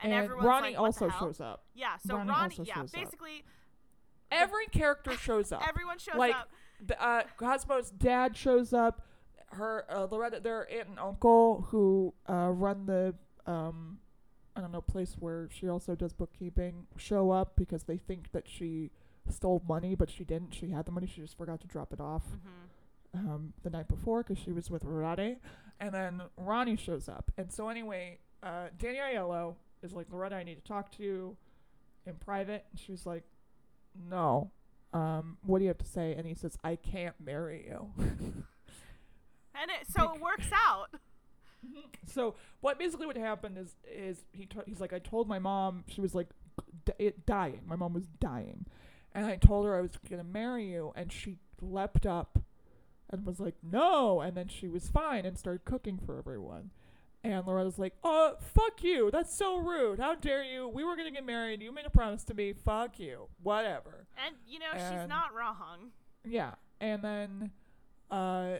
[0.00, 1.64] And, And, Ronnie like, also shows up.
[1.74, 3.00] Yeah, so Ronnie Ronnie, also yeah, shows up.
[3.00, 3.44] basically
[4.30, 5.62] Every character shows up.
[5.68, 6.50] everyone shows Like, up.
[6.88, 9.02] Like uh, Cosmo's dad shows up.
[9.52, 13.14] Her uh, Loretta, their aunt and uncle who uh, run the
[13.46, 13.98] um,
[14.54, 18.48] I don't know place where she also does bookkeeping show up because they think that
[18.48, 18.90] she
[19.30, 20.54] stole money, but she didn't.
[20.54, 21.06] She had the money.
[21.06, 22.66] She just forgot to drop it off hmm
[23.14, 25.36] um, the night before because she was with Loretta.
[25.80, 27.30] And then Ronnie shows up.
[27.36, 31.36] And so anyway, uh, Danny Aiello is like, Loretta, I need to talk to you
[32.06, 32.66] in private.
[32.70, 33.24] And she's like,
[34.08, 34.50] no.
[34.92, 36.14] Um, what do you have to say?
[36.14, 37.90] And he says, I can't marry you.
[39.60, 40.88] And it, so it works out.
[42.06, 45.84] so what basically what happened is is he to- he's like I told my mom
[45.88, 46.28] she was like
[46.84, 47.62] d- it dying.
[47.66, 48.66] My mom was dying.
[49.12, 52.38] And I told her I was gonna marry you and she leapt up
[53.10, 54.20] and was like no.
[54.20, 56.70] And then she was fine and started cooking for everyone.
[57.24, 59.10] And Loretta's like oh fuck you.
[59.10, 59.98] That's so rude.
[59.98, 60.68] How dare you.
[60.68, 61.60] We were gonna get married.
[61.60, 62.52] You made a promise to me.
[62.52, 63.26] Fuck you.
[63.42, 64.06] Whatever.
[64.24, 65.90] And you know she's not wrong.
[66.24, 66.52] yeah.
[66.80, 67.50] And then
[68.12, 68.58] uh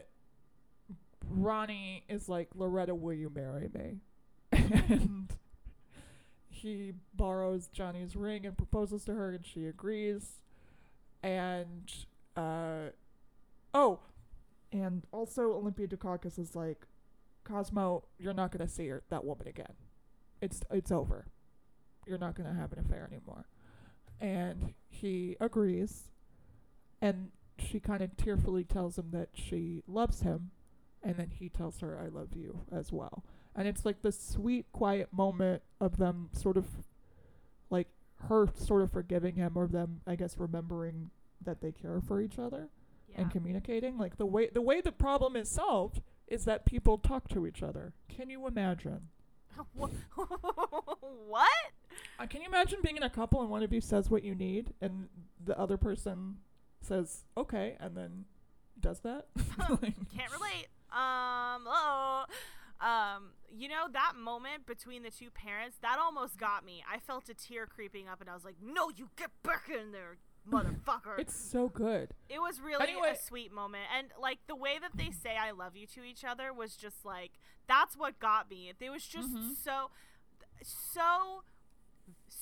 [1.29, 3.99] Ronnie is like, Loretta, will you marry me?
[4.51, 5.33] and
[6.49, 10.41] he borrows Johnny's ring and proposes to her and she agrees.
[11.23, 11.91] And
[12.35, 12.91] uh
[13.73, 13.99] oh
[14.71, 16.85] and also Olympia Dukakis is like,
[17.43, 19.73] Cosmo, you're not gonna see her that woman again.
[20.41, 21.27] It's it's over.
[22.05, 23.45] You're not gonna have an affair anymore.
[24.19, 26.09] And he agrees
[27.01, 30.51] and she kind of tearfully tells him that she loves him
[31.03, 33.23] and then he tells her i love you as well
[33.55, 36.65] and it's like this sweet quiet moment of them sort of
[37.69, 37.87] like
[38.27, 41.09] her sort of forgiving him or them i guess remembering
[41.43, 42.67] that they care for each other
[43.09, 43.21] Yeah.
[43.21, 47.27] and communicating like the way the way the problem is solved is that people talk
[47.29, 49.07] to each other can you imagine
[49.73, 51.47] what?
[52.19, 54.35] uh, can you imagine being in a couple and one of you says what you
[54.35, 55.07] need and
[55.43, 56.37] the other person
[56.81, 58.25] says okay and then
[58.79, 59.27] does that
[59.69, 60.67] Like- Can't relate.
[60.91, 62.25] Um, oh,
[62.81, 66.81] Um, you know that moment between the two parents that almost got me.
[66.89, 69.91] I felt a tear creeping up, and I was like, "No, you get back in
[69.91, 70.15] there,
[70.49, 71.17] motherfucker.
[71.19, 72.13] It's so good.
[72.29, 73.83] It was really Anyway- a sweet moment.
[73.93, 77.03] And like the way that they say I love you to each other was just
[77.03, 77.31] like
[77.67, 78.71] that's what got me.
[78.79, 79.55] It was just Mhm.
[79.61, 79.91] so
[80.63, 81.43] so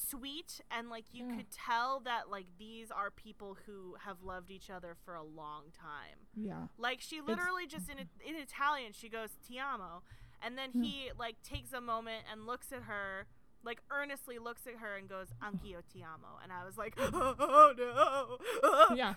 [0.09, 1.35] sweet and like you Yeah.
[1.37, 5.65] could tell that like these are people who have loved each other for a long
[5.73, 6.27] time.
[6.35, 6.67] Yeah.
[6.77, 10.03] Like she literally just in in Italian she goes ti amo
[10.41, 10.81] and then Yeah.
[10.83, 13.27] he like takes a moment and looks at her
[13.63, 17.73] like earnestly looks at her and goes anch'io ti amo and I was like oh
[17.77, 18.37] no.
[18.63, 18.87] Oh.
[18.95, 19.15] yeah.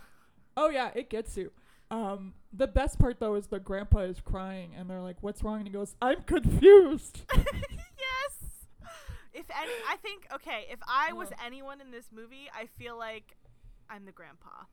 [0.56, 1.52] Oh yeah, it gets you.
[1.92, 5.58] Um, the best part though is the grandpa is crying and they're like, "What's wrong?"
[5.58, 7.22] and he goes, "I'm confused."
[9.32, 10.66] If any, I think okay.
[10.70, 13.36] If I was anyone in this movie, I feel like
[13.88, 14.64] I'm the grandpa.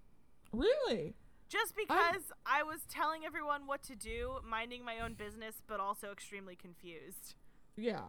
[0.54, 1.16] really?
[1.50, 6.12] Just because I was telling everyone what to do, minding my own business, but also
[6.12, 7.36] extremely confused.
[7.78, 8.02] Yeah.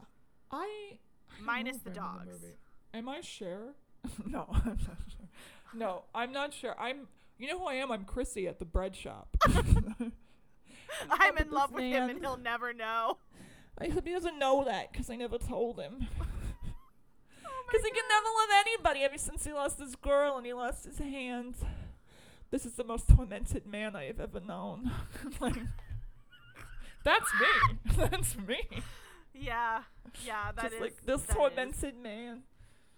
[0.50, 0.98] I.
[1.38, 2.26] I Minus the I'm dogs.
[2.32, 2.54] movie.
[2.94, 3.74] Am I Cher?
[4.26, 5.28] no, I'm not sure.
[5.72, 6.74] No, I'm not sure.
[6.80, 7.06] I'm.
[7.38, 7.92] You know who I am?
[7.92, 9.28] I'm Chrissy at the bread shop.
[11.10, 13.18] I'm in love with him, and he'll never know.
[13.78, 16.08] I hope he doesn't know that because I never told him.
[17.68, 20.84] Because he can never love anybody ever since he lost his girl and he lost
[20.86, 21.54] his hand.
[22.50, 24.90] This is the most tormented man I have ever known.
[25.40, 25.56] like,
[27.04, 27.78] that's me.
[27.96, 28.60] that's me.
[29.34, 29.82] Yeah,
[30.24, 31.36] yeah, that is Just like this that is.
[31.36, 32.42] tormented man.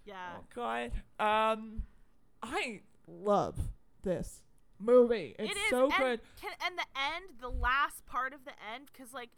[0.05, 0.91] Yeah, Oh God.
[1.19, 1.83] Um,
[2.41, 3.57] I love
[4.03, 4.41] this
[4.79, 5.35] movie.
[5.37, 6.19] It's it is so and good.
[6.39, 9.29] Can, and the end, the last part of the end, because like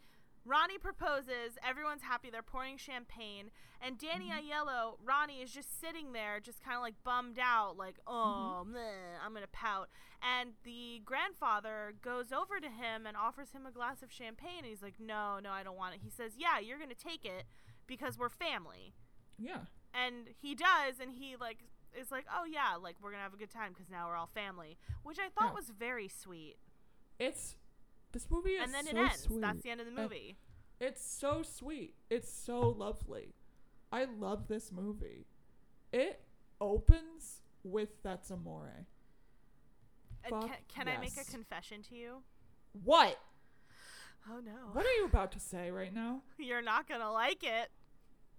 [0.46, 4.50] Ronnie proposes, everyone's happy, they're pouring champagne, and Danny Mm-hmm.
[4.68, 8.72] Aiello, Ronnie is just sitting there, just kind of like bummed out, like, oh, Mm-hmm.
[8.74, 9.88] meh, I'm gonna pout.
[10.22, 14.66] And the grandfather goes over to him and offers him a glass of champagne, and
[14.66, 16.00] he's like, no, no, I don't want it.
[16.02, 17.44] He says, yeah, you're gonna take it
[17.86, 18.92] because we're family.
[19.38, 19.60] Yeah.
[19.92, 21.58] and he does and he like
[21.98, 24.28] is like oh yeah like we're gonna have a good time because now we're all
[24.32, 25.54] family which i thought Yeah.
[25.56, 26.54] was very sweet
[27.18, 27.56] It's
[28.14, 29.40] this movie is and then so it ends sweet.
[29.42, 30.36] that's the end of the And- movie
[30.80, 31.94] It's so sweet.
[32.10, 33.34] It's so lovely.
[33.92, 35.26] I love this movie.
[35.92, 36.20] It
[36.60, 38.86] opens with That's Amore.
[40.24, 42.22] Uh, Fuck can, can i make a confession to you
[42.82, 43.18] What?
[44.30, 46.22] oh no What are you about to say right now?
[46.38, 47.70] you're not gonna like it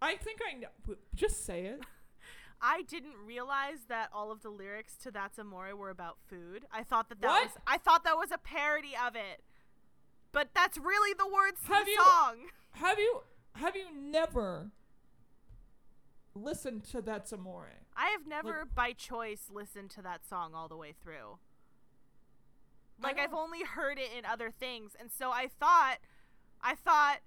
[0.01, 0.95] I think I know.
[1.15, 1.79] Just say it.
[2.61, 6.81] i didn't realize that all of the lyrics to that's amore were about food i
[6.83, 7.43] thought that that What?
[7.45, 9.43] was i thought that was a parody of it
[10.35, 12.35] but that's really the words to Have the you- song
[12.73, 13.21] Have you
[13.55, 14.69] have you never
[16.35, 17.71] listened to That's Amore?
[17.95, 21.39] I have never by choice listened to that song all the way through.
[23.01, 24.91] Like I've only heard it in other things.
[24.99, 25.97] And so I thought
[26.61, 27.19] I thought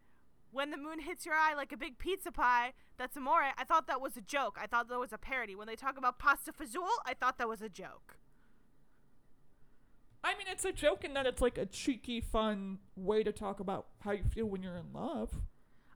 [0.51, 3.42] when the moon hits your eye like a big pizza pie, that's amore.
[3.57, 4.59] I thought that was a joke.
[4.61, 5.55] I thought that was a parody.
[5.55, 8.16] When they talk about pasta fazool, I thought that was a joke.
[10.24, 13.61] I mean, it's a joke in that it's like a cheeky, fun way to talk
[13.61, 15.33] about how you feel when you're in love.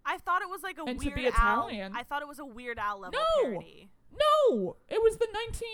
[0.04, 1.68] I thought it was like a And to weird be Al.
[1.68, 3.42] Italian- I thought it was a weird Al level No!
[3.50, 3.88] parody.
[4.50, 5.68] No, it was the 19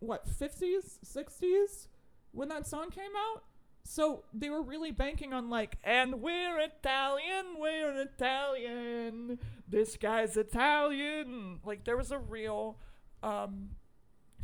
[0.00, 1.88] what 50s, 60s
[2.32, 3.44] when that song came out.
[3.84, 9.38] So they were really banking on like, and we're Italian, we're Italian.
[9.66, 11.60] This guy's Italian.
[11.64, 12.78] Like there was a real
[13.22, 13.70] um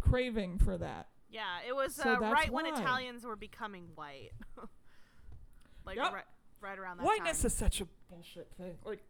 [0.00, 1.08] craving for that.
[1.34, 2.64] Yeah, it was So uh, right when.
[2.66, 4.30] Italians were becoming white.
[5.84, 6.12] like Yep.
[6.12, 6.24] right,
[6.60, 7.46] right around that Whiteness time.
[7.48, 8.76] is such a bullshit thing.
[8.84, 9.02] Like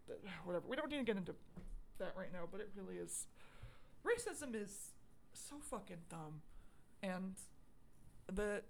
[0.45, 0.65] whatever.
[0.67, 1.35] We don't need to get into
[1.99, 3.27] that right now, but it really is.
[4.05, 4.93] Racism is
[5.35, 6.41] so fucking dumb,
[7.03, 7.35] and
[8.33, 8.63] the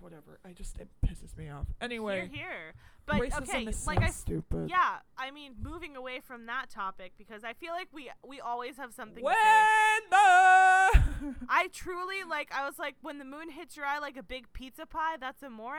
[0.00, 0.38] whatever.
[0.44, 1.66] I just it pisses me off.
[1.80, 2.72] Anyway, Here, here.
[3.06, 4.68] But racism okay, is like so I stupid.
[4.68, 8.76] Yeah, I mean, moving away from that topic because I feel like we we always
[8.76, 10.06] have something When to say.
[10.10, 12.52] the I truly like.
[12.52, 15.42] I was like, when the moon hits your eye like a big pizza pie, that's
[15.42, 15.76] amore,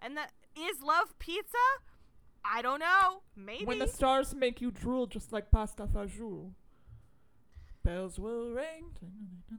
[0.00, 1.58] and that is love pizza.
[2.44, 3.22] I don't know.
[3.36, 3.64] Maybe.
[3.64, 6.50] when the stars make you drool just like pasta fazool.
[7.84, 8.86] Bells will ring.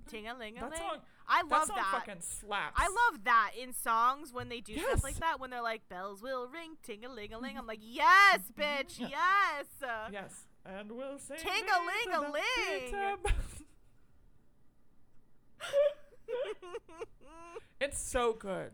[0.07, 0.79] Ting a ling a That ling.
[0.79, 1.91] song, I that love song that.
[2.05, 2.73] fucking slaps.
[2.75, 4.87] I love that in songs when they do Yes.
[4.89, 5.39] stuff like that.
[5.39, 7.55] When they're like, bells will ring, ting a ling a ling.
[7.57, 9.09] I'm like, yes, bitch, Yeah.
[9.09, 9.65] yes.
[9.81, 11.37] Uh, Yes, and we'll sing.
[11.37, 13.17] Ting-a-ling-a-ling.
[17.79, 18.71] it's so good.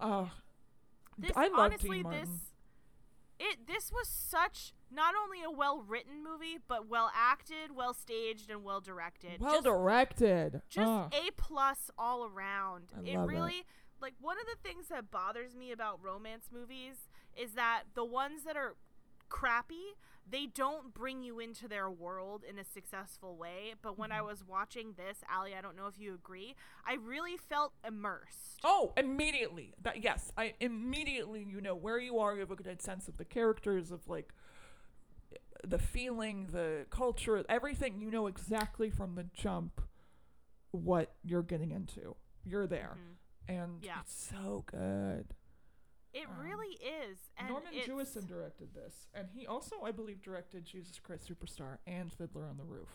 [0.00, 0.30] Oh,
[1.16, 2.20] this I love honestly, Dean Martin.
[2.20, 2.30] this
[3.38, 8.50] it this was such not only a well written movie, but well acted, well staged,
[8.50, 9.40] and well directed.
[9.40, 10.62] well just, directed.
[10.68, 12.92] just a plus all around.
[12.96, 13.32] I it love it.
[13.32, 13.64] really
[14.00, 18.44] like one of the things that bothers me about romance movies is that the ones
[18.44, 18.76] that are
[19.28, 19.96] crappy.
[20.30, 23.74] They don't bring you into their world in a successful way.
[23.80, 24.26] But when I Mhm.
[24.26, 26.54] was watching this, Allie, I don't know if you agree,
[26.84, 28.60] I really felt immersed.
[28.64, 29.74] Oh, immediately.
[29.80, 32.34] That yes, I immediately you know where you are.
[32.34, 34.32] You have a good sense of the characters, of like
[35.64, 37.98] the feeling, the culture, everything.
[38.00, 39.80] You know exactly from the jump
[40.72, 42.16] what you're getting into.
[42.44, 43.16] You're there, Mhm.
[43.48, 44.00] and Yeah.
[44.00, 45.34] it's so good.
[46.18, 47.18] It Um, really is.
[47.36, 52.12] And Norman Jewison directed this, and he also, I believe, directed Jesus Christ Superstar and
[52.12, 52.88] Fiddler on the Roof.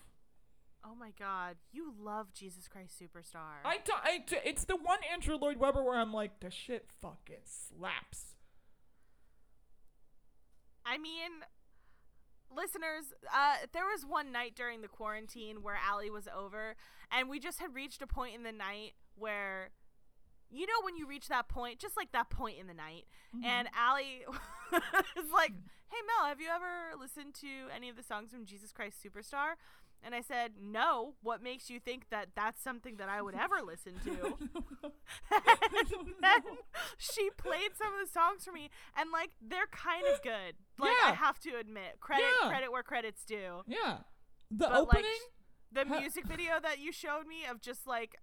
[0.84, 3.64] Oh my God, you love Jesus Christ Superstar.
[3.64, 6.90] I, do, I do, it's the one Andrew Lloyd Webber where I'm like, the shit
[7.02, 8.36] fucking slaps.
[10.86, 11.32] I mean,
[12.54, 16.76] listeners, uh, there was one night during the quarantine where Allie was over,
[17.10, 19.70] and we just had reached a point in the night where,
[20.54, 23.46] you know, when you reach that point, just like that point in the night, Mm-hmm.
[23.46, 24.22] and Allie
[24.72, 25.52] was like,
[25.88, 29.56] "Hey Mel, have you ever listened to any of the songs from Jesus Christ Superstar?"
[30.06, 31.16] And I said, "No.
[31.24, 34.38] What makes you think that that's something that I would ever listen to?"
[35.32, 36.42] and then
[36.98, 40.56] she played some of the songs for me, and like they're kind of good.
[40.78, 42.50] Like I have to admit, credit Yeah.
[42.50, 43.64] credit where credit's due.
[43.68, 44.00] yeah,
[44.52, 45.22] the But, like, opening.
[45.72, 48.18] The music video that you showed me of just like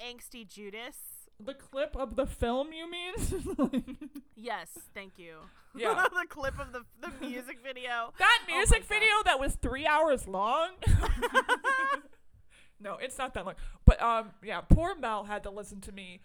[0.00, 0.96] angsty Judas.
[1.38, 4.10] The clip of the film, you mean?
[4.38, 5.36] Yes, thank you.
[5.74, 6.04] Yeah.
[6.12, 8.12] the clip of the the music video.
[8.18, 8.88] that Oh music God.
[8.88, 10.72] video that was three hours long.
[12.80, 13.54] no, it's not that long.
[13.86, 16.20] But um, yeah, poor Mel had to listen to me.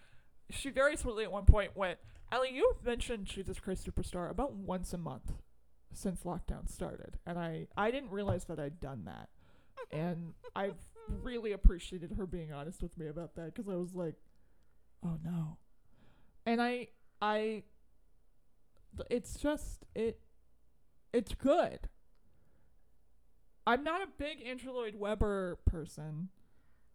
[0.49, 1.99] She very sweetly at one point went,
[2.31, 5.31] "Ellie, you've mentioned Jesus Christ Superstar about once a month
[5.93, 9.29] since lockdown started, and I I didn't realize that I'd done that,
[9.89, 14.15] and I've really appreciated her being honest with me about that because I was like,
[15.05, 15.57] oh no,
[16.45, 16.87] and I
[17.21, 17.63] I
[19.09, 20.19] it's just it
[21.13, 21.89] it's good.
[23.67, 26.29] I'm not a big Andrew Lloyd Webber person.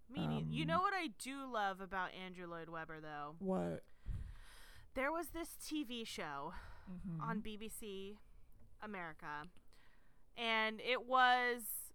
[0.09, 3.35] meaning nei- you Um, know what I do love about Andrew Lloyd Webber though?
[3.39, 3.83] What?
[4.95, 6.55] There was this TV show
[6.91, 7.21] Mhm.
[7.21, 8.17] on BBC
[8.81, 9.49] America,
[10.37, 11.93] and it was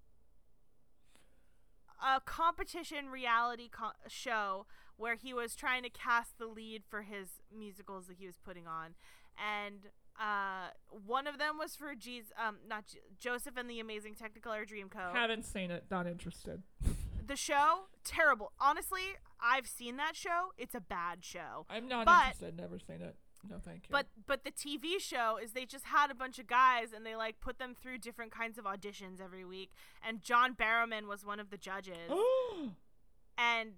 [2.03, 4.65] a competition reality co- show
[5.01, 8.67] where he was trying to cast the lead for his musicals that he was putting
[8.67, 8.93] on,
[9.37, 9.87] and
[10.19, 10.69] uh,
[11.05, 15.13] one of them was for G's, um, not J- Joseph and the Amazing Technicolor Dreamcoat.
[15.13, 15.85] Haven't seen it.
[15.89, 16.61] Not interested.
[17.27, 18.51] the show terrible.
[18.59, 20.51] Honestly, I've seen that show.
[20.57, 21.65] It's a bad show.
[21.69, 22.57] I'm not But- interested.
[22.57, 23.15] Never seen it.
[23.49, 23.89] No, thank you.
[23.89, 27.15] But but the TV show is they just had a bunch of guys and they
[27.15, 29.71] like put them through different kinds of auditions every week.
[30.07, 32.11] And John Barrowman was one of the judges,
[33.39, 33.71] and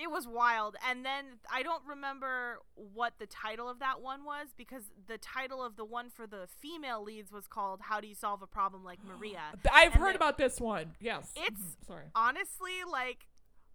[0.00, 0.76] it was wild.
[0.88, 5.62] And then I don't remember what the title of that one was because the title
[5.64, 8.84] of the one for the female leads was called "How Do You Solve a Problem
[8.84, 9.40] Like Maria."
[9.72, 10.94] I've and heard the- about this one.
[11.00, 11.32] Yes.
[11.36, 11.50] It's-
[11.82, 12.04] Mhm, sorry.
[12.14, 13.26] honestly like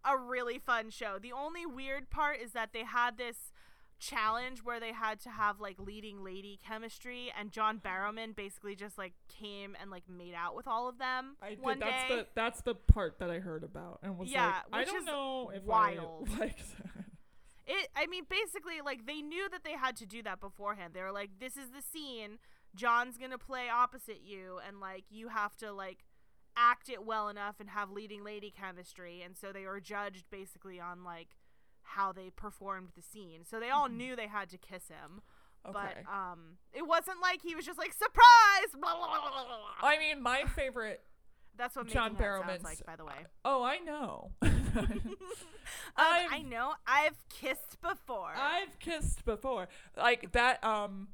[0.04, 1.18] a really fun show.
[1.20, 3.52] The only weird part is that they had this
[4.00, 8.98] challenge where they had to have like leading lady chemistry and John Barrowman basically just
[8.98, 12.16] like came and like made out with all of them I did, one that's day.
[12.18, 15.52] the that's the part that I heard about and was Yeah, like, I don't know
[15.56, 16.28] if wild.
[16.36, 17.06] I like that.
[17.68, 20.94] It I mean basically like they knew that they had to do that beforehand.
[20.94, 22.38] They were like this is the scene
[22.76, 26.00] John's going to play opposite you and like you have to like
[26.58, 30.80] act it well enough and have leading lady chemistry and so they were judged basically
[30.80, 31.30] on like
[31.86, 33.46] how they performed the scene.
[33.46, 33.94] So they all Mhm.
[33.98, 35.22] knew they had to kiss him.
[35.66, 35.74] Okay.
[36.06, 38.72] But um it wasn't like he was just like surprise.
[38.74, 39.90] Blah, blah, blah, blah, blah.
[39.90, 41.04] I mean, my favorite.
[41.58, 43.26] That's what John John Barrowman Barrowman's- like by the way.
[43.46, 44.32] Oh, I know.
[45.98, 46.74] Um, I know.
[46.86, 48.34] I've kissed before.
[48.36, 49.68] I've kissed before.
[49.98, 50.64] Like that.
[50.64, 51.10] Um.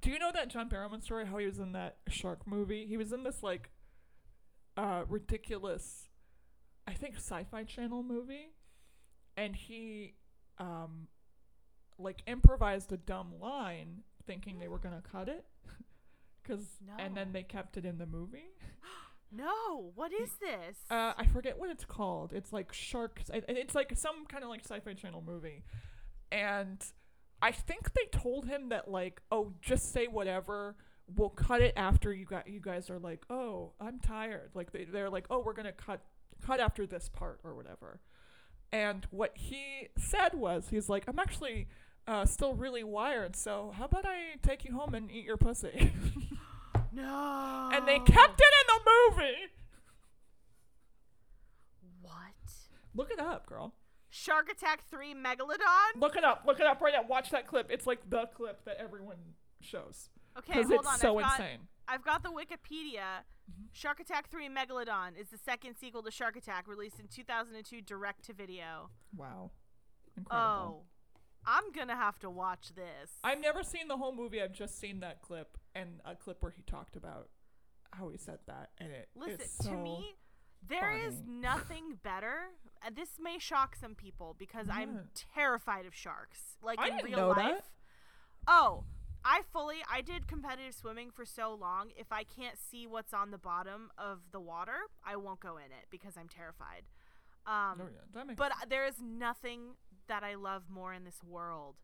[0.00, 1.26] Do you know that John Barrowman story?
[1.26, 2.86] How he was in that shark movie?
[2.86, 3.70] He was in this like,
[4.76, 6.08] uh, ridiculous,
[6.88, 8.48] I think Sci-Fi Channel movie,
[9.42, 10.14] and he,
[10.58, 11.08] um,
[11.98, 15.44] like improvised a dumb line, thinking they were gonna cut it,
[16.46, 18.54] cause and then they kept it in the movie.
[19.32, 20.76] no, what is this?
[20.90, 22.32] Uh, I forget what it's called.
[22.32, 23.30] It's like sharks.
[23.32, 25.64] It's like some kind of like sci-fi channel movie,
[26.30, 26.84] and
[27.40, 30.76] I think they told him that like, oh, just say whatever.
[31.14, 34.50] We'll cut it after you got you guys are like, oh, I'm tired.
[34.54, 36.00] Like they they're like, oh, we're gonna cut
[36.46, 38.00] cut after this part or whatever.
[38.72, 41.68] And what he said was, he's like, I'm actually
[42.06, 43.36] uh, still really wired.
[43.36, 45.92] So how about I take you home and eat your pussy?
[46.92, 47.70] no.
[47.72, 48.80] and they kept it in the
[49.16, 49.36] movie.
[52.00, 52.14] What?
[52.94, 53.74] Look it up, girl.
[54.08, 56.00] Shark Attack 3 Megalodon?
[56.00, 56.44] Look it up.
[56.46, 57.06] Look it up right now.
[57.08, 57.68] Watch that clip.
[57.70, 59.16] It's like the clip that everyone
[59.60, 60.98] shows Okay, because hold it's on.
[60.98, 61.58] so I've got, insane.
[61.92, 63.24] I've got the Wikipedia.
[63.50, 63.68] Mhm.
[63.72, 68.24] Shark Attack 3 Megalodon is the second sequel to Shark Attack, released in 2002 direct
[68.24, 68.90] to video.
[69.14, 69.50] Wow.
[70.16, 70.84] Incredible.
[70.84, 70.86] Oh,
[71.44, 73.18] I'm gonna have to watch this.
[73.22, 74.40] I've never seen the whole movie.
[74.40, 77.28] I've just seen that clip and a clip where he talked about
[77.92, 80.16] how he said that, and it Listen, is to me,
[80.62, 81.26] there is funny.
[81.30, 82.52] nothing better.
[82.80, 86.56] And this may shock some people because I'm terrified of sharks.
[86.62, 87.38] Like I in didn't real know life.
[87.64, 87.64] that.
[88.46, 88.84] Oh,
[89.24, 91.90] I fully I did competitive swimming for so long.
[91.96, 95.66] If I can't see what's on the bottom of the water, I won't go in
[95.66, 96.82] it because I'm terrified.
[97.46, 99.76] Um, Oh, yeah, but there is nothing
[100.08, 101.76] that I love more in this world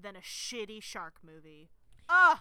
[0.00, 1.70] than a shitty shark movie.
[2.08, 2.38] Ugh,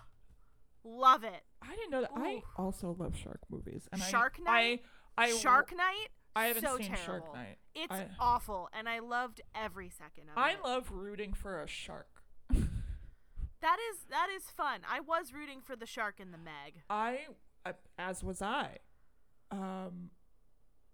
[0.83, 1.43] love it.
[1.61, 2.11] I didn't know that.
[2.15, 3.87] I also love shark movies.
[3.91, 4.81] And Shark I, Night?
[5.17, 6.07] I, I Shark Night.
[6.35, 7.05] I haven't so seen terrible.
[7.05, 7.57] Shark Night.
[7.75, 10.57] It's I- awful, and I loved every second of I it.
[10.63, 12.18] I love rooting for a shark.
[13.61, 14.81] That is that is fun.
[14.89, 16.81] I was rooting for the shark in the Meg.
[16.89, 17.27] I,
[17.65, 18.77] uh, as was I.
[19.51, 20.11] Um,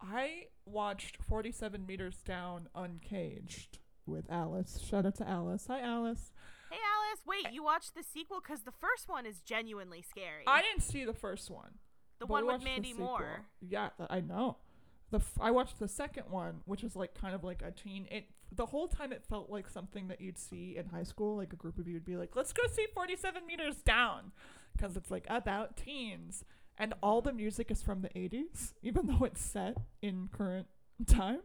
[0.02, 4.80] I watched 47 Meters Down Uncaged with Alice.
[4.80, 5.66] Shout out to Alice.
[5.68, 6.32] Hi, Alice.
[6.70, 10.44] Hey Alice, wait, you watched the sequel because the first one is genuinely scary.
[10.48, 11.76] I didn't see the first one.
[12.20, 12.94] the one with Mandy.
[12.94, 13.46] Moore.
[13.62, 14.58] Yeah, I know.
[15.12, 18.08] The f- I watched the second one, which is like kind of like a teen.
[18.12, 21.38] It the whole time it felt like something that you'd see in high school.
[21.38, 24.32] Like a group of you would be like, "Let's go see Forty Seven Meters Down,"
[24.74, 26.44] because it's like about teens,
[26.78, 30.68] and all the music is from the '80s, even though it's set in current
[31.08, 31.42] time.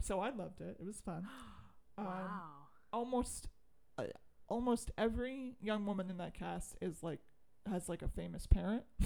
[0.00, 0.76] So I loved it.
[0.80, 1.26] It was fun.
[1.96, 2.40] Um, wow.
[2.92, 3.46] almost
[3.98, 4.06] uh,
[4.48, 7.20] almost every young woman in that cast is like
[7.70, 8.82] has like a famous parent.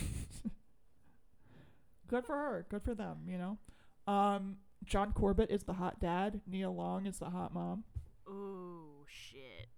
[2.09, 2.67] Good for her.
[2.71, 3.59] Good for them, you know.
[4.09, 7.85] Um John Corbett is the hot dad, Nia Long is the hot mom.
[8.29, 9.69] Ooh, shit.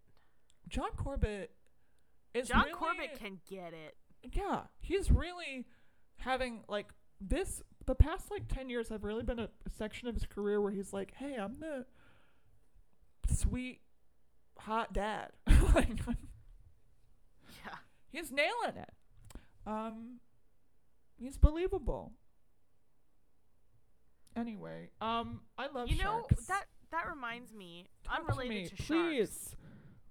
[0.69, 1.51] John Corbett
[2.33, 3.97] is John really, Corbett can get it.
[4.33, 5.67] Yeah, he's really
[6.19, 6.87] having like
[7.21, 10.61] this the past like 10 years have really been a, a section of his career
[10.61, 11.87] where he's like, "Hey, I'm the
[13.35, 13.81] sweet
[14.59, 15.31] hot dad."
[15.75, 15.89] like
[17.65, 17.77] Yeah.
[18.09, 18.91] He's nailing it.
[19.67, 20.21] Um,
[21.19, 22.13] he's believable.
[24.37, 26.47] Anyway, um, I love You know sharks.
[26.47, 28.87] that that reminds me, Talk to unrelated me, to, sharks.
[28.89, 29.57] please,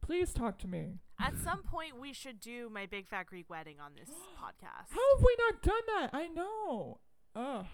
[0.02, 1.00] please talk to me.
[1.20, 4.10] At some point, we should do my big fat Greek wedding on this
[4.42, 4.90] podcast.
[4.92, 6.10] How have we not done that?
[6.14, 7.00] I know.
[7.36, 7.66] Ugh,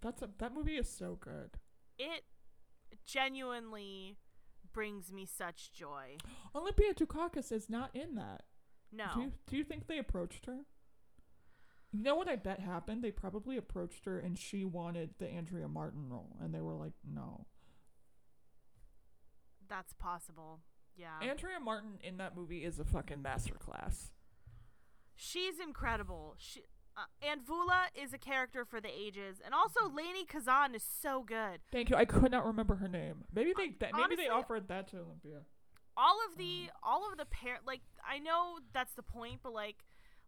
[0.00, 1.50] that's a that movie is so good.
[1.98, 2.24] It
[3.06, 4.16] genuinely
[4.72, 6.16] brings me such joy.
[6.54, 8.42] Olympia Dukakis is not in that.
[8.92, 9.06] No.
[9.14, 10.58] Do you, do you think they approached her?
[11.94, 13.04] You know what I bet happened?
[13.04, 16.94] They probably approached her and she wanted the Andrea Martin role, and they were like,
[17.08, 17.46] no.
[19.68, 20.58] That's possible.
[20.96, 21.20] Yeah.
[21.22, 24.10] Andrea Martin in that movie is a fucking masterclass.
[25.14, 26.34] She's incredible.
[26.36, 26.62] She
[26.96, 31.22] uh, and Voula is a character for the ages, and also Lainie Kazan is so
[31.22, 31.60] good.
[31.70, 31.96] Thank you.
[31.96, 33.24] I could not remember her name.
[33.32, 35.42] Maybe they that, maybe honestly- they offered that to Olympia.
[35.96, 39.76] All of the all of the pair like I know that's the point, but like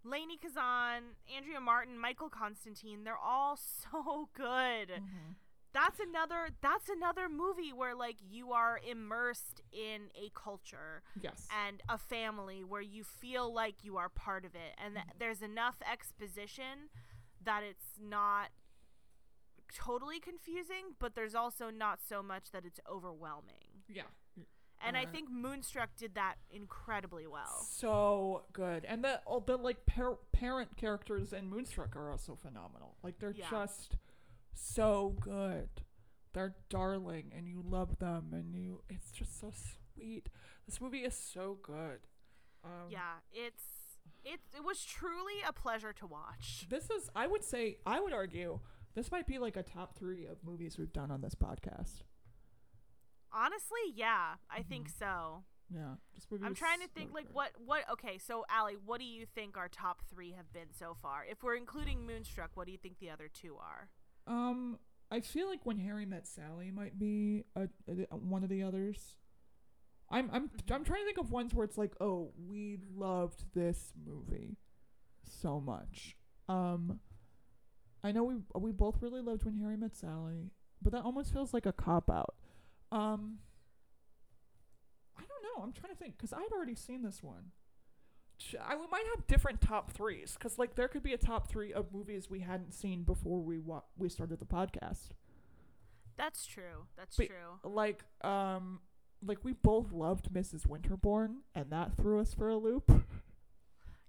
[0.07, 1.03] Lainie Kazan,
[1.35, 3.57] Andrea Martin, Michael Constantine, they're all
[3.93, 4.89] so good.
[4.89, 5.33] Mm-hmm.
[5.73, 11.47] That's another that's another movie where like you are immersed in a culture Yes.
[11.67, 15.19] and a family where you feel like you are part of it and th- mm-hmm.
[15.19, 16.89] there's enough exposition
[17.45, 18.49] that it's not
[19.75, 24.05] totally confusing but there's also not so much that it's overwhelming yeah.
[24.85, 28.85] And i Uh, think moonstruck did that incredibly well So good.
[28.85, 32.97] And the all the like par- parent characters in Moonstruck are also phenomenal.
[33.03, 33.49] Like they're Yeah.
[33.51, 33.97] just
[34.55, 35.69] so good.
[36.33, 39.51] They're darling and you love them and you it's just so
[39.95, 40.29] sweet.
[40.67, 42.01] This movie is so good.
[42.65, 43.65] Um, yeah it's
[44.25, 48.13] it, it was truly a pleasure to watch This is I would say I would
[48.13, 48.61] argue
[48.95, 52.03] this might be like a top 3 of movies we've done on this podcast.
[53.33, 55.05] Honestly yeah i think Mm-hmm.
[55.05, 55.95] so Yeah.
[56.31, 59.57] Movie i'm trying to think like what what okay so ali what do you think
[59.57, 62.99] our top three have been so far if we're including moonstruck what do you think
[63.01, 63.89] the other two are
[64.27, 64.79] Um,
[65.11, 69.17] I feel like when Harry met Sally might be a, a, one of the others.
[70.11, 73.93] I'm I'm I'm trying to think of ones where it's like, oh, we loved this
[74.05, 74.57] movie
[75.23, 76.17] so much.
[76.49, 77.01] Um,
[78.03, 80.51] I know we we both really loved when Harry met Sally,
[80.83, 82.35] but that almost feels like a cop out.
[82.93, 83.39] Um,
[85.19, 85.63] I don't know.
[85.63, 87.53] I'm trying to think because I'd already seen this one.
[88.63, 91.73] I we might have different top threes because like there could be a top three
[91.73, 95.09] of movies we hadn't seen before we wa- we started the podcast.
[96.19, 96.87] That's true.
[96.97, 97.71] That's But- true.
[97.71, 98.81] Like um
[99.25, 100.67] like we both loved Mrs.
[100.67, 102.91] Winterbourne and that threw us for a loop.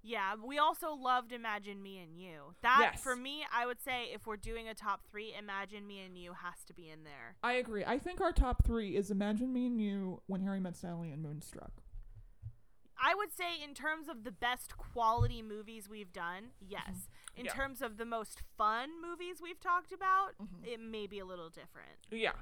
[0.08, 2.56] Yeah, we also loved Imagine Me and You.
[2.62, 3.04] That Yes.
[3.04, 6.32] for me, I would say if we're doing a top three, Imagine Me and You
[6.32, 7.36] has to be in there.
[7.44, 7.84] I agree.
[7.84, 11.22] I think our top three is Imagine Me and You, When Harry Met Sally, and
[11.22, 11.74] Moonstruck.
[12.98, 17.10] I would say in terms of the best quality movies we've done, yes.
[17.36, 17.54] In Yeah.
[17.54, 20.66] terms of the most fun movies we've talked about, Mhm.
[20.66, 22.08] it may be a little different.
[22.10, 22.34] Yeah.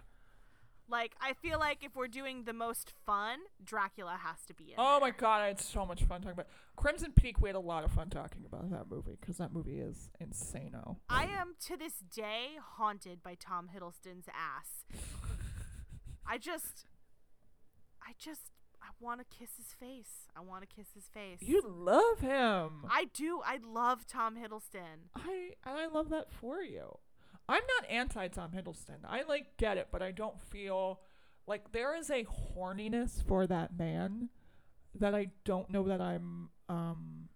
[0.88, 4.76] Like I feel like if we're doing the most fun, Dracula has to be in.
[4.78, 7.42] Oh my god, I had so much fun talking about Crimson Peak.
[7.42, 10.98] We had a lot of fun talking about that movie because that movie is insano.
[11.10, 14.86] I am to this day haunted by Tom Hiddleston's ass.
[16.28, 16.86] I just,
[18.02, 20.28] I just, I want to kiss his face.
[20.36, 21.40] I want to kiss his face.
[21.42, 22.86] You love him.
[22.90, 23.42] I do.
[23.44, 25.10] I love Tom Hiddleston.
[25.16, 26.98] I and I love that for you.
[27.48, 29.06] I'm not anti Tom Hiddleston.
[29.08, 31.02] I like get it, but I don't feel
[31.48, 34.30] like there is a horniness for that man
[34.96, 37.30] that I don't know that I'm um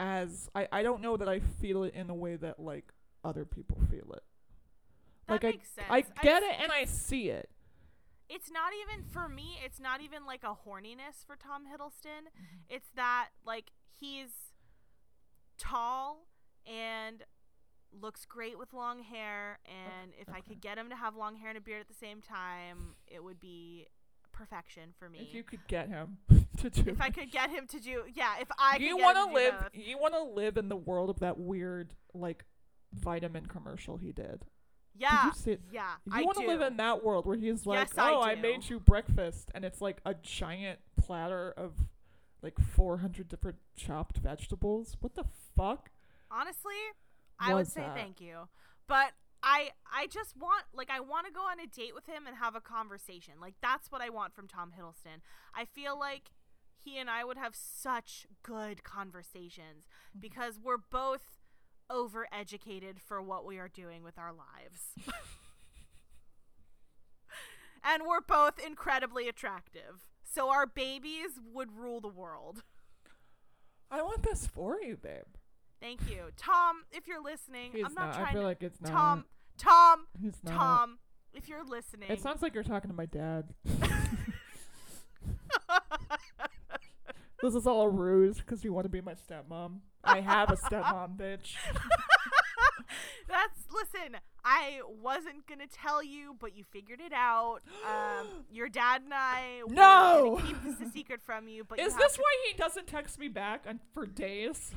[0.00, 2.92] as I I don't know that I feel it in a way that like
[3.24, 4.22] other people feel it.
[5.26, 5.86] That like makes sense.
[5.90, 7.50] I I get s- it and I see it.
[8.28, 9.58] It's not even for me.
[9.62, 12.28] It's not even like a horniness for Tom Hiddleston.
[12.28, 12.56] Mm-hmm.
[12.70, 14.30] It's that like he's
[15.58, 16.26] tall
[16.66, 17.22] and
[18.00, 21.50] looks great with long hair and if I could get him to have long hair
[21.50, 23.86] and a beard at the same time, it would be
[24.32, 25.20] perfection for me.
[25.20, 26.18] If you could get him
[26.58, 29.32] to do if I could get him to do yeah, if I you want to
[29.32, 32.44] live you want to live in the world of that weird like
[32.92, 34.44] vitamin commercial he did.
[34.96, 35.26] Yeah.
[35.26, 35.60] you see it?
[35.72, 35.94] Yeah.
[36.04, 38.42] You I want to live in that world where he's like, Yes, "Oh, I, do.
[38.42, 41.72] made you breakfast," and it's like a giant platter of
[42.42, 44.96] like 400 different chopped vegetables.
[45.00, 45.24] What the
[45.56, 45.90] fuck?
[46.30, 46.74] Honestly,
[47.38, 47.94] I would say that?
[47.96, 48.48] thank you.
[48.86, 49.12] But
[49.42, 52.36] I I just want like I want to go on a date with him and
[52.36, 53.34] have a conversation.
[53.40, 55.20] Like that's what I want from Tom Hiddleston.
[55.54, 56.30] I feel like
[56.76, 60.20] he and I would have such good conversations Mm-hmm.
[60.20, 61.38] because we're both
[61.90, 64.94] overeducated for what we are doing with our lives.
[67.84, 70.06] and we're both incredibly attractive.
[70.24, 72.62] So our babies would rule the world.
[73.90, 75.24] I want this for you, babe.
[75.84, 76.22] Thank you.
[76.38, 78.14] Tom, if you're listening, He's I'm not, not.
[78.14, 78.90] trying I feel to like it's not.
[78.90, 79.24] Tom,
[79.58, 80.54] Tom, He's not.
[80.54, 80.98] Tom,
[81.34, 82.08] if you're listening.
[82.10, 83.52] It sounds like you're talking to my dad.
[87.42, 89.80] this is all a ruse because you want to be my stepmom.
[90.02, 91.54] I have a stepmom, bitch.
[93.28, 94.16] That's listen.
[94.42, 97.60] I wasn't gonna tell you, but you figured it out.
[97.86, 100.36] Um, your dad and I were No!
[100.38, 101.62] gonna keep this a secret from you.
[101.64, 104.72] But Is have this to- why he doesn't text me back on, for days?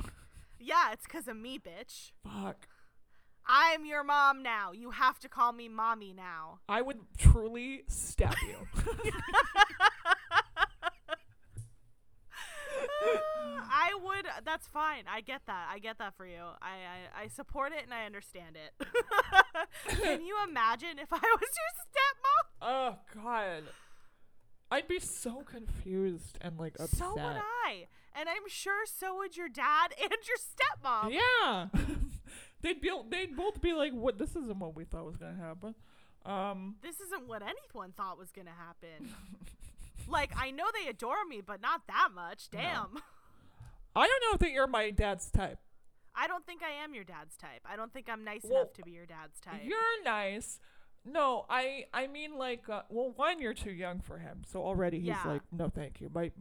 [0.60, 2.12] Yeah, it's because of me, bitch.
[2.24, 2.68] Fuck.
[3.46, 4.72] I'm your mom now.
[4.72, 6.58] You have to call me mommy now.
[6.68, 8.56] I would truly stab you.
[13.70, 14.26] I would.
[14.44, 15.04] That's fine.
[15.10, 15.68] I get that.
[15.72, 16.42] I get that for you.
[16.60, 16.68] I
[17.16, 18.86] I, I support it and I understand it.
[20.02, 22.44] Can you imagine if I was your stepmom?
[22.62, 23.62] oh God.
[24.70, 26.98] I'd be so confused and like upset.
[26.98, 27.22] So would
[27.64, 27.86] I.
[28.14, 31.12] And I'm sure so would your dad and your stepmom.
[31.12, 31.66] Yeah.
[32.62, 34.18] they'd be they'd both be like, "What?
[34.18, 35.74] This isn't what we thought was gonna happen."
[36.26, 36.76] Um.
[36.82, 39.12] This isn't what anyone thought was gonna happen.
[40.08, 42.48] like I know they adore me, but not that much.
[42.52, 42.60] No.
[42.60, 42.98] Damn.
[43.96, 45.58] I don't know that you're my dad's type.
[46.14, 47.60] I don't think I am your dad's type.
[47.64, 49.60] I don't think I'm nice Well, enough to be your dad's type.
[49.64, 50.58] You're nice.
[51.04, 54.98] No, I I mean like uh, well, one you're too young for him, so already
[54.98, 55.22] he's Yeah.
[55.24, 56.10] like, no, thank you.
[56.12, 56.32] My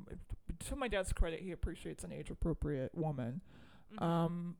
[0.59, 3.41] to my dad's credit, he appreciates an age appropriate woman.
[3.93, 4.01] Mhm.
[4.01, 4.57] Um,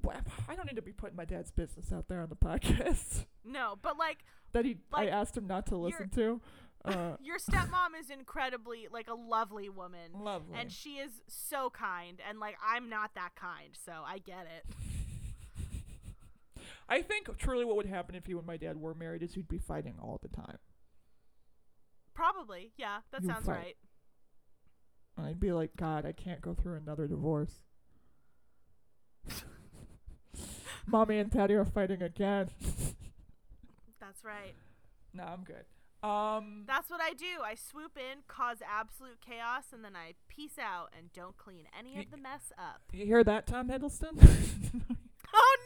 [0.00, 3.26] but I don't need to be putting my dad's business out there on the podcast
[3.44, 6.40] no, but like that he Like, I asked him not to listen to.
[6.84, 10.10] Uh, your stepmom is incredibly like a lovely woman.
[10.14, 10.58] lovely.
[10.58, 14.74] And she is so kind, and like I'm not that kind, so I get it.
[16.88, 19.46] I think truly what would happen if you and my dad were married is you'd
[19.46, 20.58] be fighting all the time.
[22.14, 23.56] Probably, yeah, that You sounds fight.
[23.56, 23.76] right.
[25.16, 27.62] And I'd be like, God, I can't go through another divorce.
[30.86, 32.48] Mommy and Daddy are fighting again.
[34.00, 34.54] That's right.
[35.14, 35.64] no, I'm good.
[36.06, 37.42] Um, That's what I do.
[37.44, 41.96] I swoop in, cause absolute chaos, and then I peace out and don't clean any
[42.00, 42.80] of the mess up.
[42.92, 44.18] you hear that, Tom Hiddleston?
[45.34, 45.56] Oh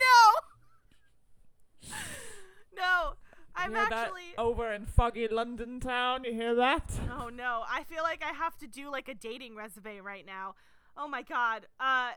[1.83, 1.89] no!
[2.77, 3.15] no,
[3.67, 4.23] I'm hear actually.
[4.37, 6.25] that over in foggy London town?
[6.25, 6.91] You hear that?
[7.21, 10.55] Oh no, I feel like I have to do like a dating resume right now.
[10.97, 11.67] Oh my god.
[11.79, 12.12] Uh, uh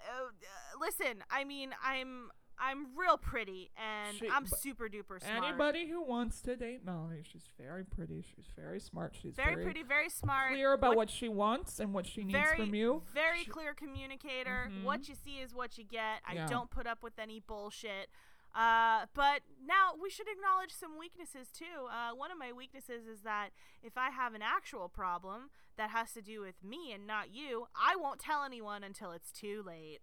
[0.80, 2.30] listen, I mean, I'm
[2.62, 5.44] I'm real pretty and She- I'm super duper smart.
[5.46, 8.22] Anybody who wants to date Melanie, she's very pretty.
[8.36, 9.16] She's very smart.
[9.22, 10.52] She's very, very, pretty, very smart.
[10.52, 13.04] clear about what, she wants and what she needs very, from you.
[13.14, 14.70] Very She- clear communicator.
[14.70, 14.84] Mhm.
[14.84, 16.22] What you see is what you get.
[16.28, 16.48] I Yeah.
[16.48, 18.10] don't put up with any bullshit.
[18.56, 21.88] Uh, but now we should acknowledge some weaknesses too.
[21.90, 23.50] Uh, one of my weaknesses is that
[23.84, 27.68] if I have an actual problem that has to do with me and not you,
[27.76, 30.00] I won't tell anyone until it's too late.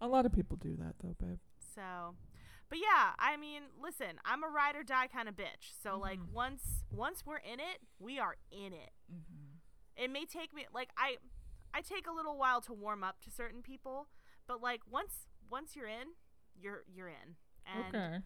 [0.00, 1.38] A lot of people do that though, babe.
[1.74, 2.14] So,
[2.68, 5.72] but yeah, I mean, listen, I'm a ride or die kind of bitch.
[5.82, 6.32] So like Mhm.
[6.32, 8.92] once once we're in it, we are in it.
[9.12, 9.58] Mm-hmm.
[9.96, 11.18] It may take me like I
[11.72, 14.08] I take a little while to warm up to certain people,
[14.46, 16.14] but like once once you're in,
[16.54, 17.36] you're you're in.
[17.66, 18.18] And Okay.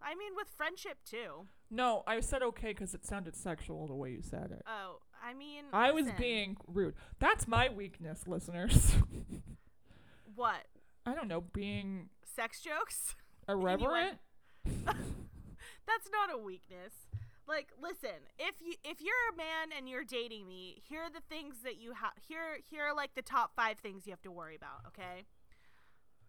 [0.00, 1.46] I mean with friendship too.
[1.70, 4.62] No, I said okay because it sounded sexual the way you said it.
[4.66, 6.94] Oh, I mean I was being rude.
[7.18, 8.94] That's my weakness, listeners.
[10.34, 10.66] what?
[11.06, 13.16] I don't know, being Sex jokes?
[13.48, 14.18] irreverent.
[14.84, 16.92] That's not a weakness.
[17.46, 21.22] Like, listen, if you if you're a man and you're dating me, here are the
[21.28, 22.12] things that you have.
[22.28, 24.86] Here here are like the top five things you have to worry about.
[24.88, 25.24] Okay.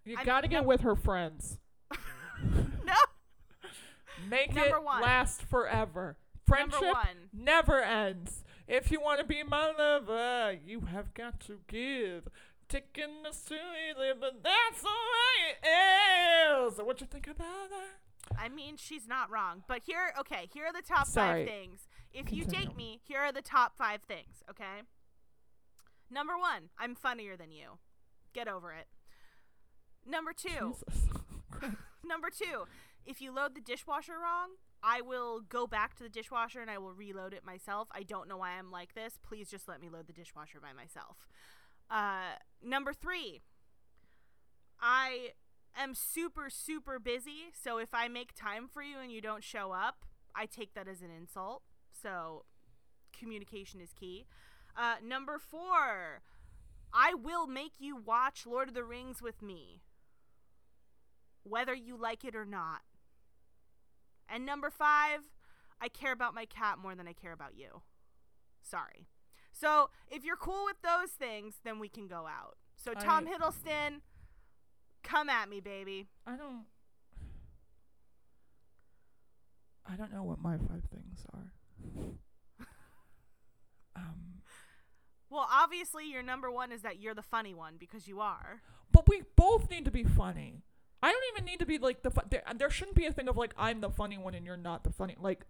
[0.06, 1.58] You I'm- gotta get num- with her friends.
[2.86, 2.94] No.
[4.30, 5.02] Make Number it one.
[5.02, 6.18] last forever.
[6.46, 6.94] Friendship
[7.32, 8.44] never ends.
[8.68, 12.28] If you want to be my lover, you have got to give.
[12.68, 16.78] Taking the sweetly, but that's way it is.
[16.80, 18.38] What you think about that?
[18.40, 19.64] I mean, she's not wrong.
[19.68, 21.46] But here, okay, here are the top Sorry.
[21.46, 21.88] five things.
[22.12, 22.68] If you Continue.
[22.68, 24.44] date me, here are the top five things.
[24.50, 24.82] Okay.
[26.10, 27.78] Number one, I'm funnier than you.
[28.34, 28.88] Get over it.
[30.06, 30.76] Number two.
[32.04, 32.66] Number two,
[33.06, 34.50] if you load the dishwasher wrong,
[34.84, 37.88] I will go back to the dishwasher and I will reload it myself.
[37.92, 39.18] I don't know why I'm like this.
[39.22, 41.28] Please just let me load the dishwasher by myself.
[41.90, 43.42] Uh, number three,
[44.82, 45.32] I
[45.78, 47.52] am super, super busy.
[47.54, 50.88] So if I make time for you and you don't show up, I take that
[50.88, 51.64] as an insult.
[52.02, 52.44] So
[53.18, 54.26] communication is key.
[54.78, 56.24] Uh, number four,
[56.94, 59.82] I will make you watch Lord of the Rings with me
[61.44, 62.82] whether you like it or not.
[64.30, 65.20] And number five,
[65.82, 67.82] I care about my cat more than I care about you.
[68.62, 69.08] Sorry.
[69.52, 72.58] So if you're cool with those things, then we can go out.
[72.76, 74.02] So Tom I- Hiddleston,
[75.04, 76.08] come at me, baby.
[76.26, 76.66] I don't.
[79.86, 81.52] I don't know what my five things are.
[83.98, 84.42] um,
[85.30, 88.62] Well, obviously your number one is that you're the funny one because you are.
[88.92, 90.64] but we both need to be funny.
[91.04, 92.10] I don't even need to be like the.
[92.10, 94.56] Fu- there, there shouldn't be a thing of like I'm the funny one and you're
[94.56, 95.18] not the funny.
[95.20, 95.46] Like,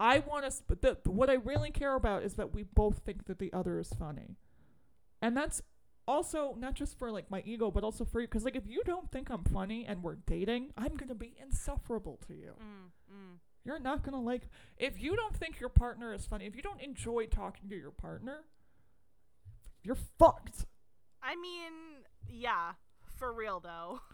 [0.00, 0.60] I want us.
[0.66, 3.78] But the what I really care about is that we both think that the other
[3.78, 4.36] is funny,
[5.22, 5.62] and that's
[6.08, 8.26] also not just for like my ego, but also for you.
[8.26, 12.18] Because like if you don't think I'm funny and we're dating, I'm gonna be insufferable
[12.26, 12.54] to you.
[12.60, 13.36] Mm, mm.
[13.64, 16.80] You're not gonna like if you don't think your partner is funny, if you don't
[16.80, 18.42] enjoy talking to your partner,
[19.84, 20.66] you're fucked.
[21.22, 22.72] I mean, yeah,
[23.18, 24.00] for real though.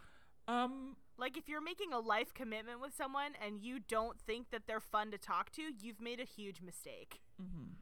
[0.49, 4.63] Um Like if you're making a life commitment with someone and you don't think that
[4.67, 7.21] they're fun to talk to, you've made a huge mistake.
[7.41, 7.75] mhm.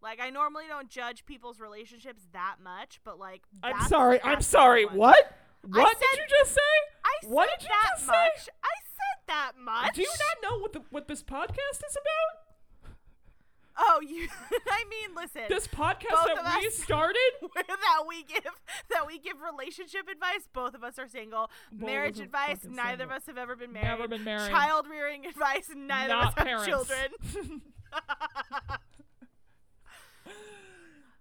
[0.00, 4.20] Like I normally don't judge people's relationships that much, but like I'm sorry.
[4.22, 4.84] I'm sorry.
[4.86, 4.96] one.
[4.96, 5.34] What?
[5.62, 6.60] What did you just say?
[7.04, 8.12] I said What did you that just say?
[8.12, 8.48] much.
[8.62, 9.94] I said that much.
[9.96, 12.47] Do you not know what the what this podcast is about?
[13.78, 14.28] Oh, you.
[14.70, 15.42] I mean, listen.
[15.48, 16.74] This podcast that we us.
[16.82, 17.16] started.
[17.54, 18.44] that we give
[18.90, 20.48] that we give relationship advice.
[20.52, 21.50] Both of us are single.
[21.70, 22.58] Both Marriage of us are advice.
[22.64, 23.04] Neither single.
[23.04, 23.86] of us have ever been married.
[23.86, 24.50] Never been married.
[24.50, 25.70] Child rearing advice.
[25.74, 27.62] Neither Not of us have children.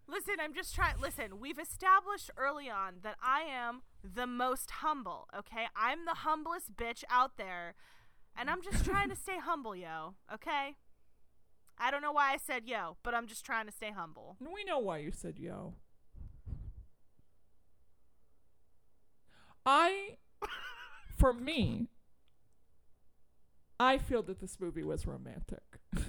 [0.10, 0.96] Listen, I'm just trying.
[1.02, 5.28] Listen, we've established early on that I am the most humble.
[5.38, 7.76] Okay, I'm the humblest bitch out there,
[8.36, 10.16] and I'm just trying to stay humble, yo.
[10.34, 10.76] Okay.
[11.80, 14.38] I don't know why I said yo, but I'm just trying to stay humble.
[14.40, 15.76] we know why you said yo.
[19.66, 20.18] I,
[21.18, 21.90] for me,
[23.80, 25.64] I feel that this movie was romantic.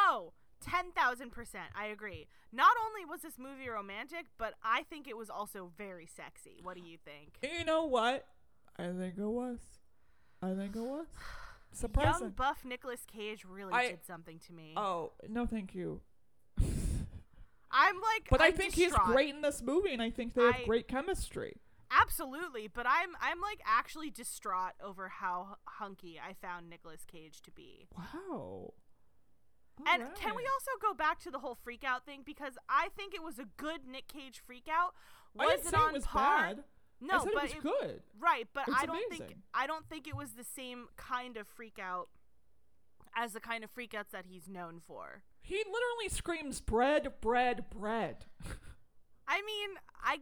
[0.00, 0.32] Oh,
[0.64, 1.56] 10,000%.
[1.76, 2.28] I agree.
[2.52, 6.60] Not only was this movie romantic, but I think it was also very sexy.
[6.62, 7.38] What do you think?
[7.42, 8.26] you know what?
[8.76, 9.58] I think it was.
[10.40, 11.06] I think it was.
[11.72, 12.22] Surprising.
[12.22, 14.74] Young buff Nicolas Cage really I- did something to me.
[14.76, 16.00] Oh no, thank you.
[17.70, 19.06] I'm like But i I'm think distraught.
[19.06, 21.56] he's great in this movie, and I think they have I- great chemistry.
[21.90, 27.50] Absolutely, but I'm I'm like actually distraught over how hunky I found Nicolas Cage to
[27.50, 27.86] be.
[27.96, 28.74] Wow.
[29.86, 33.14] And can we also go back to the whole freak out thing because I think
[33.14, 34.92] it was a good Nick Cage freak out.
[35.38, 36.36] I Was didn't it say on it was par?
[36.48, 36.64] bad.
[37.00, 38.02] No, but it was it- good.
[38.18, 39.36] right, but It's I don't think.
[39.54, 42.08] I don't think it was the same kind of freak out
[43.16, 45.22] as the kind of freakouts that he's known for.
[45.42, 48.26] He literally screams bread, bread, bread.
[49.26, 49.70] I mean,
[50.02, 50.18] I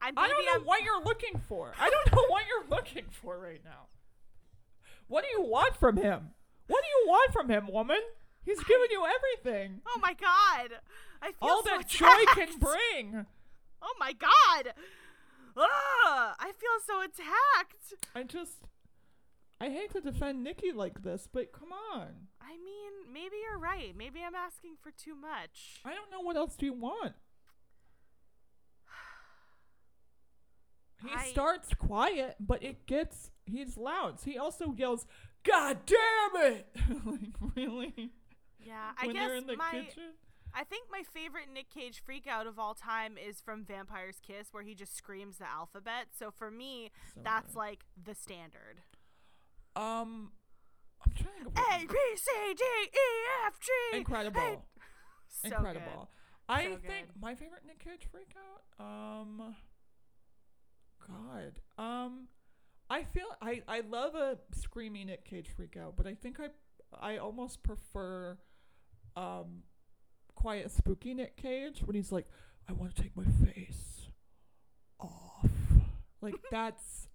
[0.00, 1.72] I, I don't know I'm, what you're looking for.
[1.78, 3.88] I don't know what you're looking for right now.
[5.08, 6.30] What do you want from him?
[6.66, 8.00] What do you want from him, woman?
[8.42, 9.80] He's giving you everything.
[9.86, 10.78] Oh my god.
[11.22, 13.26] I feel All so that joy can bring.
[13.82, 14.72] Oh my god.
[15.64, 17.94] I feel so attacked.
[18.14, 18.52] I just
[19.60, 22.08] I hate to defend Nikki like this, but come on.
[22.40, 23.94] I mean, maybe you're right.
[23.96, 25.80] Maybe I'm asking for too much.
[25.84, 27.14] I don't know what else do you want.
[31.02, 34.16] He I- starts quiet, but it gets he's loud.
[34.24, 35.06] He also yells,
[35.44, 36.66] "God damn it!"
[37.04, 38.12] like really?
[38.58, 40.14] Yeah, I when guess they're in the my kitchen.
[40.58, 44.62] I think my favorite Nick Cage freakout of all time is from Vampire's Kiss where
[44.62, 46.06] he just screams the alphabet.
[46.18, 47.58] So for me, So that's good.
[47.58, 48.80] like the standard.
[49.76, 50.32] um.
[51.04, 51.50] I'm trying to.
[51.50, 52.88] A B C D E
[53.46, 53.98] F G.
[53.98, 54.40] Incredible.
[54.40, 54.58] Hey.
[55.28, 56.08] So Incredible.
[56.48, 57.20] I So think good.
[57.20, 58.82] my favorite Nick Cage freakout.
[58.82, 59.54] Um.
[61.06, 61.60] God.
[61.78, 62.28] Um.
[62.88, 66.48] I feel I I love a screaming Nick Cage freakout, but I think I
[66.98, 68.38] I almost prefer
[69.16, 69.64] um
[70.36, 72.28] quiet spooky Nick Cage when he's like,
[72.68, 74.08] I want to take my face
[75.00, 75.50] off.
[76.20, 77.08] Like that's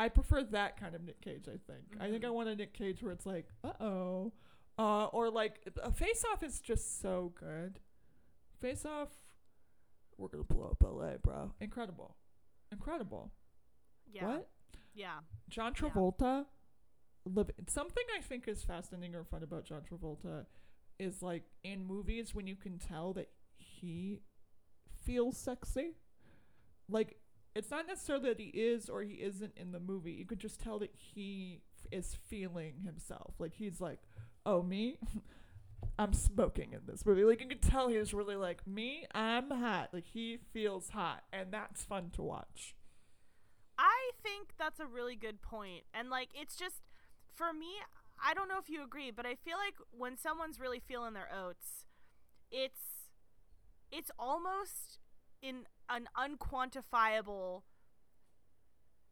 [0.00, 2.00] I prefer that kind of Nick Cage, I think.
[2.00, 2.34] I think I Mhm.
[2.34, 4.32] want a Nick Cage where it's like, uh oh.
[4.78, 7.78] Uh or like a face off is just so good.
[8.60, 9.08] Face off
[10.18, 11.52] we're gonna blow up LA, bro.
[11.60, 12.16] Incredible.
[12.70, 13.32] Incredible.
[14.10, 14.26] Yeah.
[14.26, 14.48] What?
[14.94, 15.20] Yeah.
[15.48, 15.88] John Yeah.
[15.88, 16.46] Travolta.
[17.24, 20.46] Live, something I think is fascinating or fun about John Travolta
[21.02, 24.20] is like in movies when you can tell that he
[25.04, 25.96] feels sexy.
[26.88, 27.16] Like
[27.54, 30.12] it's not necessarily that he is or he isn't in the movie.
[30.12, 33.34] You could just tell that he f- is feeling himself.
[33.38, 33.98] Like he's like,
[34.46, 34.98] "Oh, me,
[35.98, 39.50] I'm smoking in this movie." Like you could tell he was really like, "Me, I'm
[39.50, 42.74] hot." Like he feels hot, and that's fun to watch.
[43.78, 45.84] I think that's a really good point.
[45.92, 46.82] And like it's just
[47.34, 47.72] for me,
[48.24, 51.28] I don't know if you agree, but I feel like when someone's really feeling their
[51.32, 51.84] oats,
[52.50, 53.10] it's
[53.90, 54.98] it's almost
[55.42, 57.62] in an unquantifiable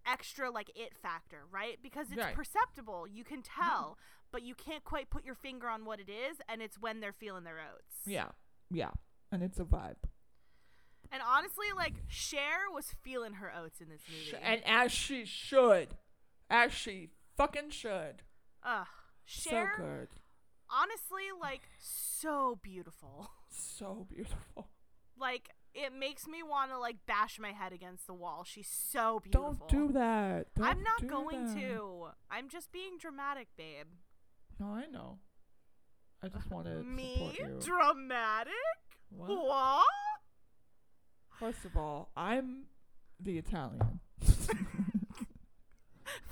[0.07, 1.79] extra like it factor, right?
[1.83, 2.35] Because it's Right.
[2.35, 3.63] perceptible, you can mm-hmm.
[3.63, 3.99] tell,
[4.31, 7.13] but you can't quite put your finger on what it is and it's when they're
[7.13, 8.07] feeling their oats.
[8.07, 8.31] Yeah,
[8.71, 8.91] yeah,
[9.31, 9.97] and it's a vibe.
[11.13, 14.43] And honestly, like Cher was feeling her oats in this movie.
[14.43, 15.97] And as she should,
[16.49, 18.23] as she fucking should.
[18.63, 18.87] Ugh.
[19.31, 20.09] Cher So good,
[20.69, 24.69] honestly like so beautiful so beautiful.
[25.19, 29.21] like it makes me want to like bash my head against the wall she's so
[29.23, 30.47] beautiful Don't do that.
[30.61, 31.57] i'm Don't do going that.
[31.61, 33.87] to i'm just being dramatic babe
[34.59, 35.19] No, I know.
[36.23, 37.59] I just wanted to me you.
[37.65, 38.53] dramatic
[39.11, 39.29] What?
[39.31, 39.87] what
[41.39, 42.65] First of all, I'm
[43.19, 44.01] the Italian.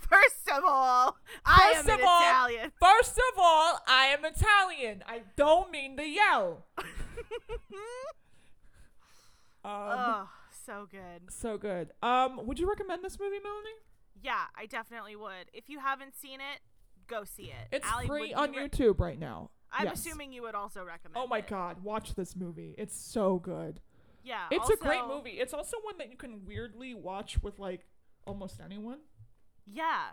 [0.09, 5.03] first of all i First am of all- italian First of all, I am Italian.
[5.07, 6.65] I don't mean to yell.
[9.65, 10.29] Um, oh
[10.65, 11.91] so good so good.
[12.03, 13.69] Um, would you recommend this movie, Melanie?
[14.21, 16.61] yeah i definitely would if you haven't seen it
[17.07, 19.51] go see it It's Allie, free on you re- YouTube right now.
[19.73, 20.01] i'm Yes.
[20.01, 21.47] assuming you would also recommend Oh my it.
[21.49, 22.75] god, watch this movie.
[22.79, 23.81] It's so good.
[24.25, 25.33] yeah It's a great movie.
[25.39, 27.87] It's also one that you can weirdly watch with like
[28.27, 28.99] almost anyone.
[29.73, 30.11] Yeah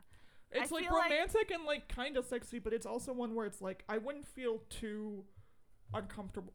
[0.51, 3.45] It's like feel like- romantic and like kind of sexy, but it's also one where
[3.45, 5.25] it's like I wouldn't feel too
[5.93, 6.53] uncomfortable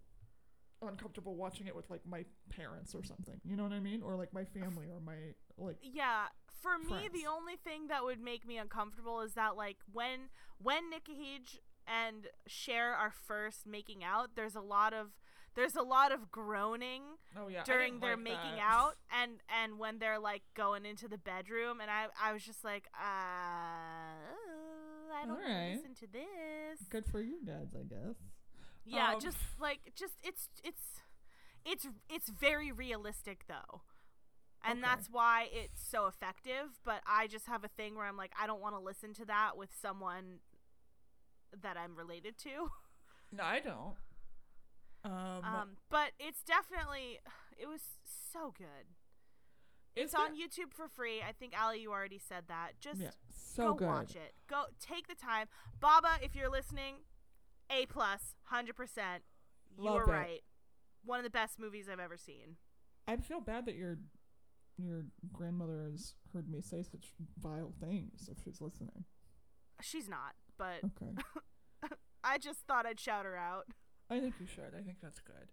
[0.83, 3.39] uncomfortable watching it with like my parents or something.
[3.45, 4.03] You know what I mean?
[4.03, 5.17] Or like my family or my
[5.59, 6.27] like Yeah,
[6.63, 10.89] for me the only thing that would make me uncomfortable is that like when when
[10.91, 15.09] Nick Cage and Cher are first making out, there's a lot of
[15.55, 17.03] there's a lot of groaning
[17.37, 18.65] oh yeah during their like making that.
[18.73, 19.33] out and
[19.63, 24.15] and when they're like going into the bedroom and I I was just like uh
[25.13, 26.81] I don't wanna listen to this.
[26.89, 28.17] Good for you dads, I guess.
[28.85, 30.83] Yeah, Um, just like just it's it's
[31.65, 33.83] it's it's very realistic though.
[34.63, 34.89] And Okay.
[34.89, 38.47] that's why it's so effective, but I just have a thing where I'm like I
[38.47, 40.39] don't want to listen to that with someone
[41.63, 42.71] that I'm related to.
[43.33, 43.95] No, I don't.
[45.05, 45.13] Um,
[45.45, 47.19] Um but it's definitely
[47.59, 47.81] it was
[48.33, 48.87] so good.
[49.97, 51.21] It's on YouTube for free.
[51.21, 52.73] I think Ali you already said that.
[52.81, 53.87] Just yeah, so go good.
[53.89, 54.35] watch it.
[54.49, 55.47] Go take the time.
[55.81, 56.97] Baba, if you're listening,
[57.71, 59.25] A plus, hundred percent.
[59.77, 60.43] You Love were right.
[61.05, 62.57] One of the best movies I've ever seen.
[63.09, 63.99] I feel bad that you're
[64.79, 69.05] your grandmother has heard me say such vile things if she's listening.
[69.83, 71.13] She's not, but Okay.
[72.25, 73.67] I just thought I'd shout her out.
[74.11, 74.75] I think you should.
[74.77, 75.53] I think that's good.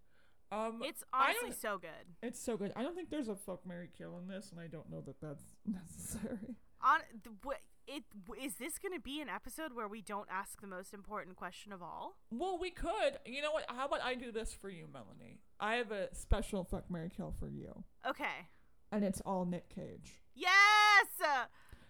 [0.52, 2.16] Um, It's honestly so good.
[2.24, 2.72] it's so good.
[2.76, 5.20] I don't think there's a fuck Mary kill in this, and I don't know that
[5.22, 6.56] that's necessary.
[6.82, 8.04] On the, wh- it
[8.42, 11.72] is this going to be an episode where we don't ask the most important question
[11.74, 12.18] of all?
[12.32, 13.18] Well, we could.
[13.26, 13.66] You know what?
[13.70, 15.40] How about I do this for you, Melanie?
[15.60, 18.48] I have a special fuck Mary kill for you, Okay.
[18.92, 20.14] and it's all Nick Cage.
[20.34, 21.08] Yes.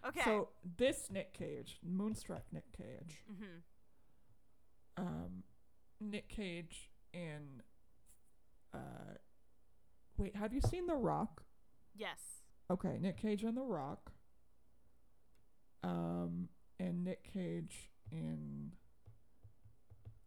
[0.07, 0.21] Okay.
[0.23, 3.59] So this Nick Cage, Moonstruck Nick Cage, hmm
[4.97, 5.43] um,
[5.99, 7.61] Nick Cage in,
[8.73, 9.15] uh,
[10.17, 11.43] wait, have you seen The Rock?
[11.95, 12.19] Yes.
[12.69, 14.11] Okay, Nick Cage in The Rock.
[15.83, 18.71] Um, and Nick Cage in.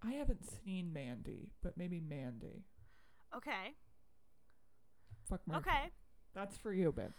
[0.03, 2.65] I haven't seen Mandy, but maybe Mandy.
[3.37, 3.75] Okay.
[5.29, 5.91] Fuck Mary Okay.
[6.35, 7.11] That's for you, babe.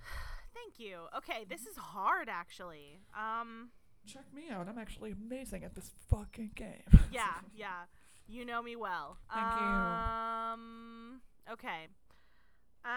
[0.54, 0.98] Thank you.
[1.16, 3.00] Okay, this is hard actually.
[3.18, 3.70] Um
[4.06, 4.68] Check me out.
[4.68, 6.82] I'm actually amazing at this fucking game.
[7.12, 7.84] yeah, yeah.
[8.28, 9.18] You know me well.
[9.32, 9.62] Thank you.
[9.66, 11.20] um
[11.52, 11.86] okay.
[12.84, 12.88] Uh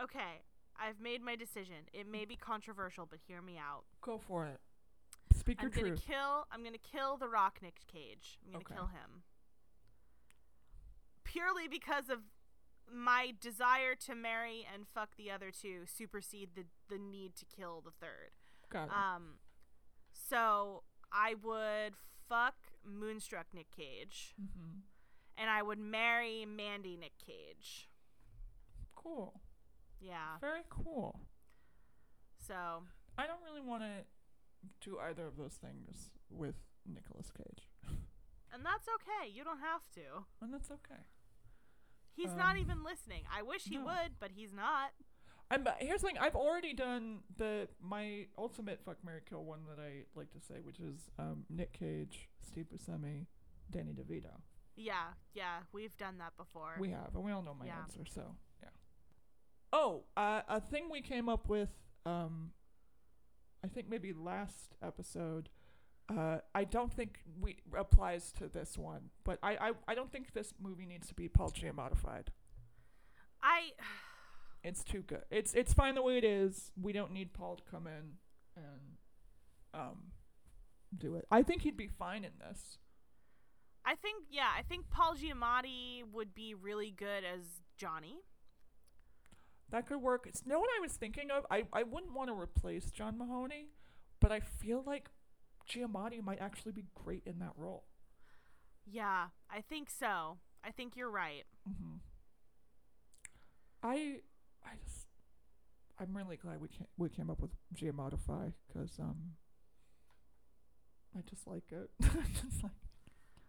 [0.00, 0.42] Okay,
[0.80, 1.74] I've made my decision.
[1.92, 3.82] It may be controversial, but hear me out.
[4.00, 4.60] Go for it.
[5.36, 6.04] Speak your I'm gonna truth.
[6.06, 6.46] kill.
[6.52, 8.38] I'm gonna kill the Rock Nick Cage.
[8.44, 8.74] I'm gonna Okay.
[8.76, 9.22] kill him
[11.24, 12.18] purely because of
[12.94, 17.82] my desire to marry and fuck the other two supersede the the need to kill
[17.84, 18.30] the third.
[18.70, 18.92] Got it.
[18.92, 19.34] Um,
[20.10, 20.82] so
[21.12, 21.94] I would
[22.28, 24.80] fuck Moonstruck Nick Cage, mm-hmm.
[25.36, 27.88] and I would marry Mandy Nick Cage.
[28.94, 29.40] Cool.
[30.00, 30.38] Yeah.
[30.40, 31.20] Very cool.
[32.46, 32.54] So
[33.16, 34.04] I don't really want to
[34.80, 37.68] do either of those things with Nicolas Cage,
[38.52, 39.30] and that's okay.
[39.30, 40.24] You don't have to.
[40.42, 41.02] and that's okay.
[42.14, 43.22] He's not Um, even listening.
[43.32, 43.84] I wish he no.
[43.84, 44.90] would, but he's not.
[45.50, 46.18] I'm, but here's the thing.
[46.18, 50.56] I've already done the my ultimate fuck Mary kill one that I like to say,
[50.62, 53.26] which is um, Nick Cage, Steve Buscemi,
[53.70, 54.40] Danny DeVito.
[54.76, 56.76] Yeah, yeah, we've done that before.
[56.78, 57.78] We have, and we all know my Yeah.
[57.82, 58.04] answer.
[58.06, 58.68] So yeah.
[59.72, 61.70] Oh, uh, a thing we came up with.
[62.04, 62.52] Um,
[63.64, 65.48] I think maybe last episode.
[66.08, 70.32] Uh, I don't think we applies to this one, but I, I, I don't think
[70.32, 72.30] this movie needs to be Paul modified.
[73.42, 73.72] I
[74.64, 75.22] It's too good.
[75.30, 76.72] It's it's fine the way it is.
[76.80, 78.16] We don't need Paul to come in
[78.56, 78.96] and
[79.74, 80.12] um
[80.96, 81.26] do it.
[81.30, 82.78] I think he'd be fine in this.
[83.84, 87.40] I think yeah, I think Paul Giamatti would be really good as
[87.76, 88.16] Johnny.
[89.70, 90.26] That could work.
[90.26, 91.44] It's you know what I was thinking of?
[91.50, 93.68] I, I wouldn't want to replace John Mahoney,
[94.20, 95.10] but I feel like
[95.68, 97.84] Giamatti might actually be great in that role.
[98.86, 100.38] Yeah, I think so.
[100.64, 101.44] I think you're right.
[101.66, 101.96] hmm
[103.82, 104.20] I
[104.64, 105.06] I just
[106.00, 109.34] I'm really glad we came, we came up with Giamatti because um
[111.16, 111.90] I just like it.
[112.00, 112.72] just like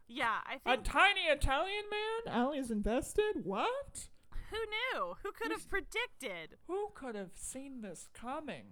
[0.07, 2.34] Yeah, I think a tiny Italian man?
[2.36, 3.43] Allie's invested?
[3.43, 4.09] What?
[4.49, 5.15] who knew?
[5.24, 6.57] Who could have predicted?
[6.67, 8.65] Who could have seen this coming?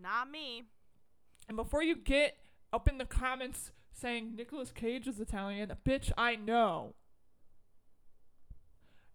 [0.00, 0.64] Not me.
[1.48, 2.36] And before you get
[2.74, 6.94] up in the comments saying Nicolas Cage is Italian, bitch, I know.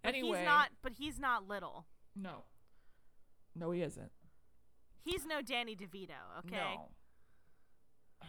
[0.01, 1.85] But anyway, he's not but he's not little.
[2.15, 2.43] no.
[3.55, 4.11] No, he isn't.
[5.03, 6.55] He's no Danny DeVito, okay?
[6.75, 6.89] No.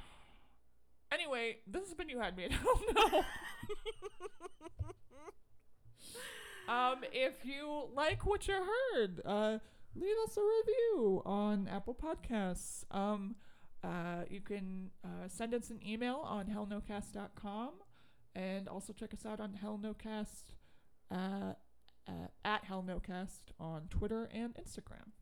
[1.13, 3.25] Anyway, this has been You Had Me at Hell No.
[6.73, 9.59] um, if you like what you heard, uh,
[9.97, 12.85] leave us a review on Apple Podcasts.
[12.93, 13.35] Um,
[13.83, 17.71] uh, you can uh, send us an email on hellnocast.com
[18.35, 20.55] and also check us out on hellnocast
[21.11, 21.55] uh,
[22.09, 22.13] uh,
[22.45, 25.13] at hellnocast on Twitter and Instagram.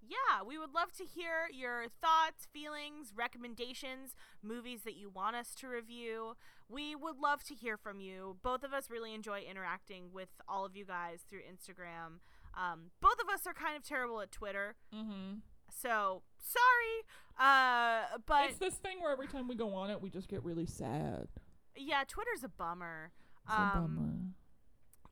[0.00, 5.54] Yeah, we would love to hear your thoughts, feelings, recommendations, movies that you want us
[5.56, 6.34] to review.
[6.66, 8.38] We would love to hear from you.
[8.42, 12.20] Both of us really enjoy interacting with all of you guys through Instagram.
[12.56, 15.40] Um, both of us are kind of terrible at Twitter, Mm-hmm.
[15.70, 17.04] So sorry.
[17.38, 20.42] Uh, but it's this thing where every time we go on it, we just get
[20.44, 21.28] really sad.
[21.76, 23.12] yeah, Twitter's a bummer.
[23.44, 24.12] It's a Um, bummer.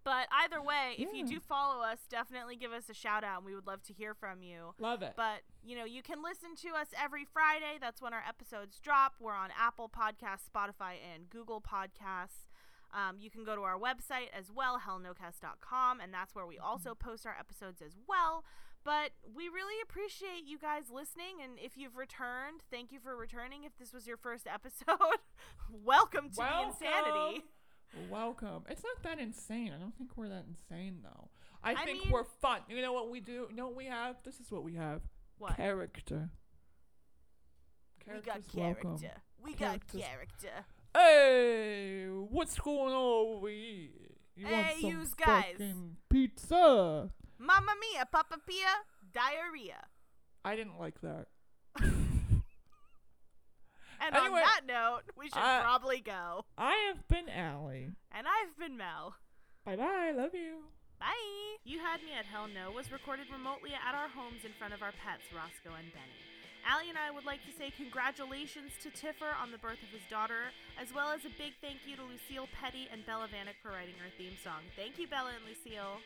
[0.05, 3.47] But either way, if you do follow us, definitely give us a shout out, and
[3.47, 4.73] we would love to hear from you.
[4.79, 5.15] Love it.
[5.17, 7.79] But, you know, you can listen to us every Friday.
[7.81, 9.15] That's when our episodes drop.
[9.19, 12.47] We're on Apple Podcasts, Spotify, and Google Podcasts.
[12.95, 16.95] Um, you can go to our website as well, hellnocast.com, and that's where we also
[16.95, 18.45] post our episodes as well.
[18.87, 23.65] But we really appreciate you guys listening, and if you've returned, thank you for returning.
[23.65, 25.19] If this was your first episode,
[25.85, 27.43] welcome to the insanity.
[28.09, 28.63] Welcome.
[28.69, 29.73] It's not that insane.
[29.77, 31.31] I don't think we're that insane though.
[31.65, 32.61] I, I think mean- we're fun.
[32.69, 33.49] You know what we do?
[33.51, 34.17] You know what we have?
[34.25, 35.01] This is what we have.
[35.39, 35.57] What?
[35.57, 36.31] Character.
[38.07, 38.87] we got character.
[38.89, 38.99] welcome.
[39.45, 40.01] We Characters.
[40.01, 40.65] got character.
[40.95, 43.89] Hey, what's going on over here?
[44.37, 45.45] You want Hey, some yous guys.
[45.59, 47.11] fucking pizza?
[47.39, 49.85] Mamma mia, Papa Pia, diarrhea.
[50.45, 51.27] I didn't like that.
[53.99, 56.45] And Anyway, on that note, we should I- probably go.
[56.59, 57.93] I have been Allie.
[58.13, 59.17] And I've been Mel.
[59.65, 60.13] Bye bye.
[60.15, 60.69] Love you.
[61.01, 61.57] Bye.
[61.65, 64.83] You Had Me at Hell No was recorded remotely at our homes in front of
[64.85, 66.21] our pets, Roscoe and Benny.
[66.69, 70.05] Allie and I would like to say congratulations to Tiffer on the birth of his
[70.13, 73.71] daughter, as well as a big thank you to Lucille Petty and Bella Vanek for
[73.73, 74.61] writing our theme song.
[74.77, 76.05] Thank you, Bella and Lucille.